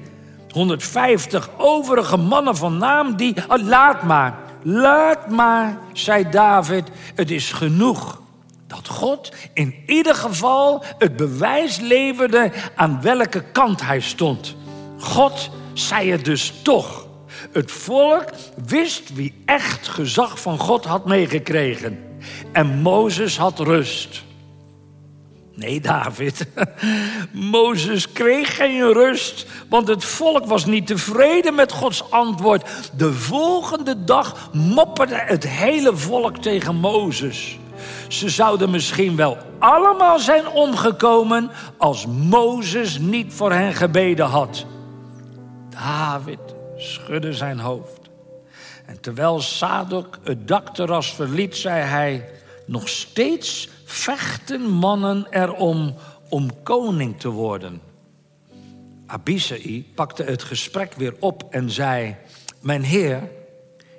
150 0.50 1.50
overige 1.58 2.18
mannen 2.18 2.56
van 2.56 2.78
naam, 2.78 3.16
die, 3.16 3.36
oh, 3.48 3.64
laat 3.64 4.04
maar, 4.04 4.38
laat 4.64 5.30
maar, 5.30 5.78
zei 5.94 6.30
David, 6.30 6.90
het 7.16 7.32
is 7.32 7.52
genoeg 7.52 8.22
dat 8.68 8.88
God 8.88 9.32
in 9.54 9.76
ieder 9.86 10.16
geval 10.16 10.84
het 10.98 11.16
bewijs 11.16 11.80
leverde 11.80 12.52
aan 12.76 13.02
welke 13.02 13.44
kant 13.52 13.82
hij 13.82 14.00
stond. 14.00 14.56
God 14.98 15.50
zei 15.74 16.12
het 16.12 16.26
dus 16.26 16.54
toch. 16.64 17.08
Het 17.52 17.72
volk 17.72 18.26
wist 18.66 19.14
wie 19.14 19.34
echt 19.46 19.88
gezag 19.88 20.42
van 20.42 20.60
God 20.60 20.86
had 20.86 21.06
meegekregen. 21.06 22.00
En 22.52 22.82
Mozes 22.82 23.38
had 23.38 23.60
rust. 23.60 24.24
Nee, 25.60 25.82
David. 25.82 26.46
Mozes 27.32 28.12
kreeg 28.12 28.56
geen 28.56 28.94
rust, 28.94 29.46
want 29.70 29.88
het 29.88 30.06
volk 30.06 30.46
was 30.46 30.66
niet 30.66 30.88
tevreden 30.88 31.56
met 31.56 31.72
Gods 31.72 32.12
antwoord. 32.12 32.92
De 32.98 33.14
volgende 33.14 34.04
dag 34.04 34.50
mopperde 34.54 35.16
het 35.16 35.48
hele 35.48 35.96
volk 35.96 36.38
tegen 36.38 36.76
Mozes. 36.76 37.58
Ze 38.08 38.30
zouden 38.30 38.70
misschien 38.70 39.16
wel 39.16 39.38
allemaal 39.60 40.20
zijn 40.20 40.48
omgekomen 40.48 41.52
als 41.78 42.06
Mozes 42.06 42.98
niet 42.98 43.34
voor 43.34 43.52
hen 43.52 43.74
gebeden 43.74 44.26
had. 44.26 44.66
David 45.80 46.40
schudde 46.78 47.34
zijn 47.34 47.60
hoofd. 47.60 48.10
En 48.86 49.00
terwijl 49.02 49.40
Sadok 49.40 50.20
het 50.24 50.48
dakterras 50.48 51.14
verliet, 51.14 51.56
zei 51.56 51.82
hij: 51.82 52.30
Nog 52.66 52.90
steeds 52.90 53.70
vechten 53.86 54.62
mannen 54.62 55.28
erom 55.30 55.96
om 56.30 56.64
koning 56.64 57.20
te 57.20 57.30
worden. 57.30 57.82
Abisai 59.06 59.92
pakte 59.96 60.24
het 60.24 60.44
gesprek 60.44 60.94
weer 60.94 61.16
op 61.20 61.44
en 61.50 61.70
zei: 61.70 62.16
Mijn 62.62 62.84
heer, 62.84 63.30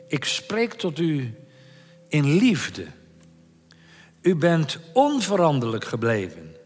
ik 0.06 0.24
spreek 0.24 0.72
tot 0.72 0.98
u 0.98 1.34
in 2.08 2.34
liefde. 2.36 2.86
U 4.22 4.36
bent 4.36 4.78
onveranderlijk 4.92 5.84
gebleven. 5.84 6.56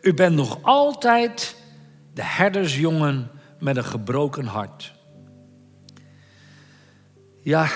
U 0.00 0.14
bent 0.14 0.36
nog 0.36 0.58
altijd 0.62 1.56
de 2.14 2.24
herdersjongen 2.24 3.30
met 3.58 3.76
een 3.76 3.84
gebroken 3.84 4.46
hart. 4.46 4.92
Ja, 7.42 7.68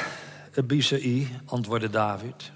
Abisai, 0.56 1.28
antwoordde 1.44 1.90
David. 1.90 2.50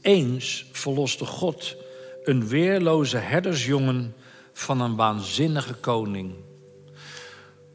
Eens 0.00 0.66
verloste 0.72 1.24
God 1.24 1.76
een 2.24 2.48
weerloze 2.48 3.16
herdersjongen 3.16 4.14
van 4.52 4.80
een 4.80 4.96
waanzinnige 4.96 5.74
koning. 5.74 6.34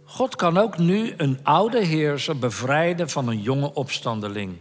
God 0.04 0.36
kan 0.36 0.58
ook 0.58 0.78
nu 0.78 1.14
een 1.18 1.40
oude 1.44 1.86
heerser 1.86 2.38
bevrijden 2.38 3.10
van 3.10 3.28
een 3.28 3.42
jonge 3.42 3.74
opstandeling. 3.74 4.58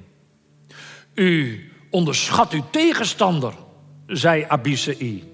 U 1.14 1.60
onderschat 1.90 2.52
uw 2.52 2.64
tegenstander, 2.70 3.54
zei 4.06 4.44
Abisai. 4.48 5.32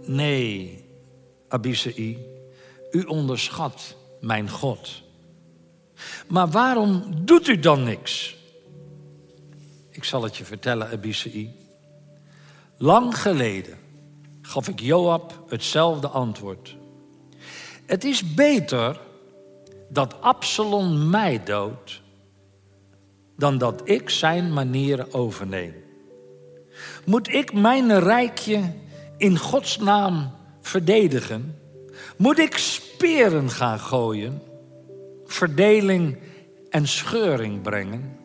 Nee, 0.00 0.84
Abisai, 1.48 2.18
u 2.94 3.02
onderschat 3.02 3.96
mijn 4.20 4.50
God. 4.50 5.02
Maar 6.28 6.48
waarom 6.48 7.04
doet 7.24 7.48
u 7.48 7.58
dan 7.58 7.82
niks? 7.82 8.36
Ik 9.90 10.04
zal 10.04 10.22
het 10.22 10.36
je 10.36 10.44
vertellen, 10.44 10.90
Abisai. 10.90 11.54
Lang 12.76 13.18
geleden 13.18 13.78
gaf 14.42 14.68
ik 14.68 14.80
Joab 14.80 15.44
hetzelfde 15.48 16.08
antwoord. 16.08 16.76
Het 17.86 18.04
is 18.04 18.34
beter 18.34 19.00
dat 19.88 20.20
Absalom 20.20 21.10
mij 21.10 21.42
doodt 21.44 22.02
dan 23.36 23.58
dat 23.58 23.80
ik 23.84 24.10
zijn 24.10 24.52
manieren 24.52 25.14
overneem. 25.14 25.74
Moet 27.04 27.28
ik 27.28 27.52
mijn 27.52 27.98
rijkje 27.98 28.72
in 29.16 29.38
Gods 29.38 29.78
naam 29.78 30.30
verdedigen? 30.60 31.58
Moet 32.16 32.38
ik 32.38 32.82
speren 33.04 33.50
gaan 33.50 33.78
gooien? 33.78 34.42
Verdeling 35.26 36.18
en 36.70 36.88
scheuring 36.88 37.62
brengen? 37.62 38.16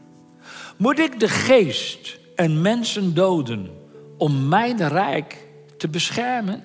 Moet 0.78 1.00
ik 1.00 1.20
de 1.20 1.28
geest 1.28 2.20
en 2.36 2.62
mensen 2.62 3.14
doden 3.14 3.70
om 4.18 4.48
mijn 4.48 4.88
rijk 4.88 5.48
te 5.78 5.88
beschermen? 5.88 6.64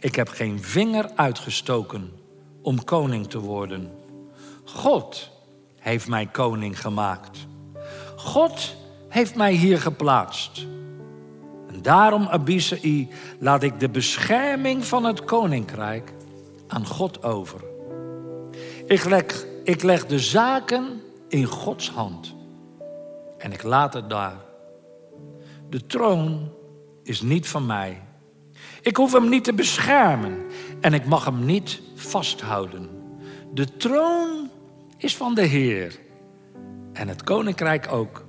Ik 0.00 0.14
heb 0.14 0.28
geen 0.28 0.62
vinger 0.62 1.10
uitgestoken 1.14 2.12
om 2.62 2.84
koning 2.84 3.30
te 3.30 3.38
worden. 3.38 3.90
God 4.64 5.30
heeft 5.78 6.08
mij 6.08 6.26
koning 6.26 6.80
gemaakt. 6.80 7.46
God 8.16 8.76
heeft 9.08 9.34
mij 9.34 9.52
hier 9.52 9.80
geplaatst. 9.80 10.66
En 11.68 11.82
daarom, 11.82 12.26
Abisai, 12.26 13.08
laat 13.38 13.62
ik 13.62 13.80
de 13.80 13.88
bescherming 13.88 14.84
van 14.84 15.04
het 15.04 15.24
koninkrijk 15.24 16.12
aan 16.66 16.86
God 16.86 17.22
over. 17.22 17.60
Ik 18.86 19.04
leg, 19.04 19.46
ik 19.64 19.82
leg 19.82 20.06
de 20.06 20.18
zaken 20.18 21.02
in 21.28 21.44
Gods 21.44 21.90
hand. 21.90 22.34
En 23.38 23.52
ik 23.52 23.62
laat 23.62 23.94
het 23.94 24.10
daar. 24.10 24.36
De 25.70 25.86
troon 25.86 26.52
is 27.02 27.20
niet 27.20 27.48
van 27.48 27.66
mij. 27.66 28.02
Ik 28.82 28.96
hoef 28.96 29.12
hem 29.12 29.28
niet 29.28 29.44
te 29.44 29.54
beschermen 29.54 30.44
en 30.80 30.94
ik 30.94 31.06
mag 31.06 31.24
hem 31.24 31.44
niet 31.44 31.80
vasthouden. 31.94 32.88
De 33.52 33.76
troon 33.76 34.50
is 34.96 35.16
van 35.16 35.34
de 35.34 35.44
Heer 35.44 35.98
en 36.92 37.08
het 37.08 37.22
koninkrijk 37.22 37.92
ook. 37.92 38.24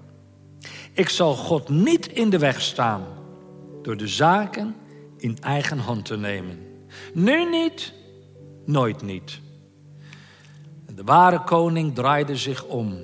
Ik 0.94 1.10
zal 1.10 1.36
God 1.36 1.70
niet 1.70 2.08
in 2.08 2.30
de 2.30 2.38
weg 2.38 2.62
staan 2.62 3.04
door 3.82 3.98
de 3.98 4.08
zaken 4.08 4.76
in 5.18 5.38
eigen 5.42 5.78
hand 5.78 6.06
te 6.06 6.18
nemen. 6.18 6.60
Nu 7.14 7.50
niet, 7.50 7.94
nooit 8.68 9.02
niet. 9.02 9.40
De 10.96 11.04
ware 11.04 11.44
koning 11.44 11.96
draaide 11.96 12.36
zich 12.36 12.64
om 12.64 12.98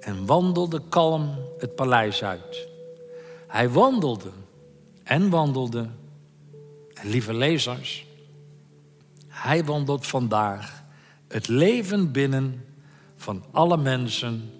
en 0.00 0.26
wandelde 0.26 0.82
kalm 0.88 1.34
het 1.58 1.74
paleis 1.74 2.24
uit. 2.24 2.68
Hij 3.46 3.70
wandelde 3.70 4.30
en 5.02 5.30
wandelde. 5.30 5.88
En 6.94 7.08
lieve 7.08 7.34
lezers, 7.34 8.06
hij 9.28 9.64
wandelt 9.64 10.06
vandaag 10.06 10.84
het 11.28 11.48
leven 11.48 12.12
binnen 12.12 12.64
van 13.16 13.44
alle 13.50 13.76
mensen 13.76 14.50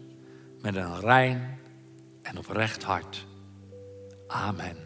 met 0.60 0.76
een 0.76 1.00
rein 1.00 1.58
en 2.22 2.38
oprecht 2.38 2.82
hart. 2.82 3.26
Amen. 4.26 4.85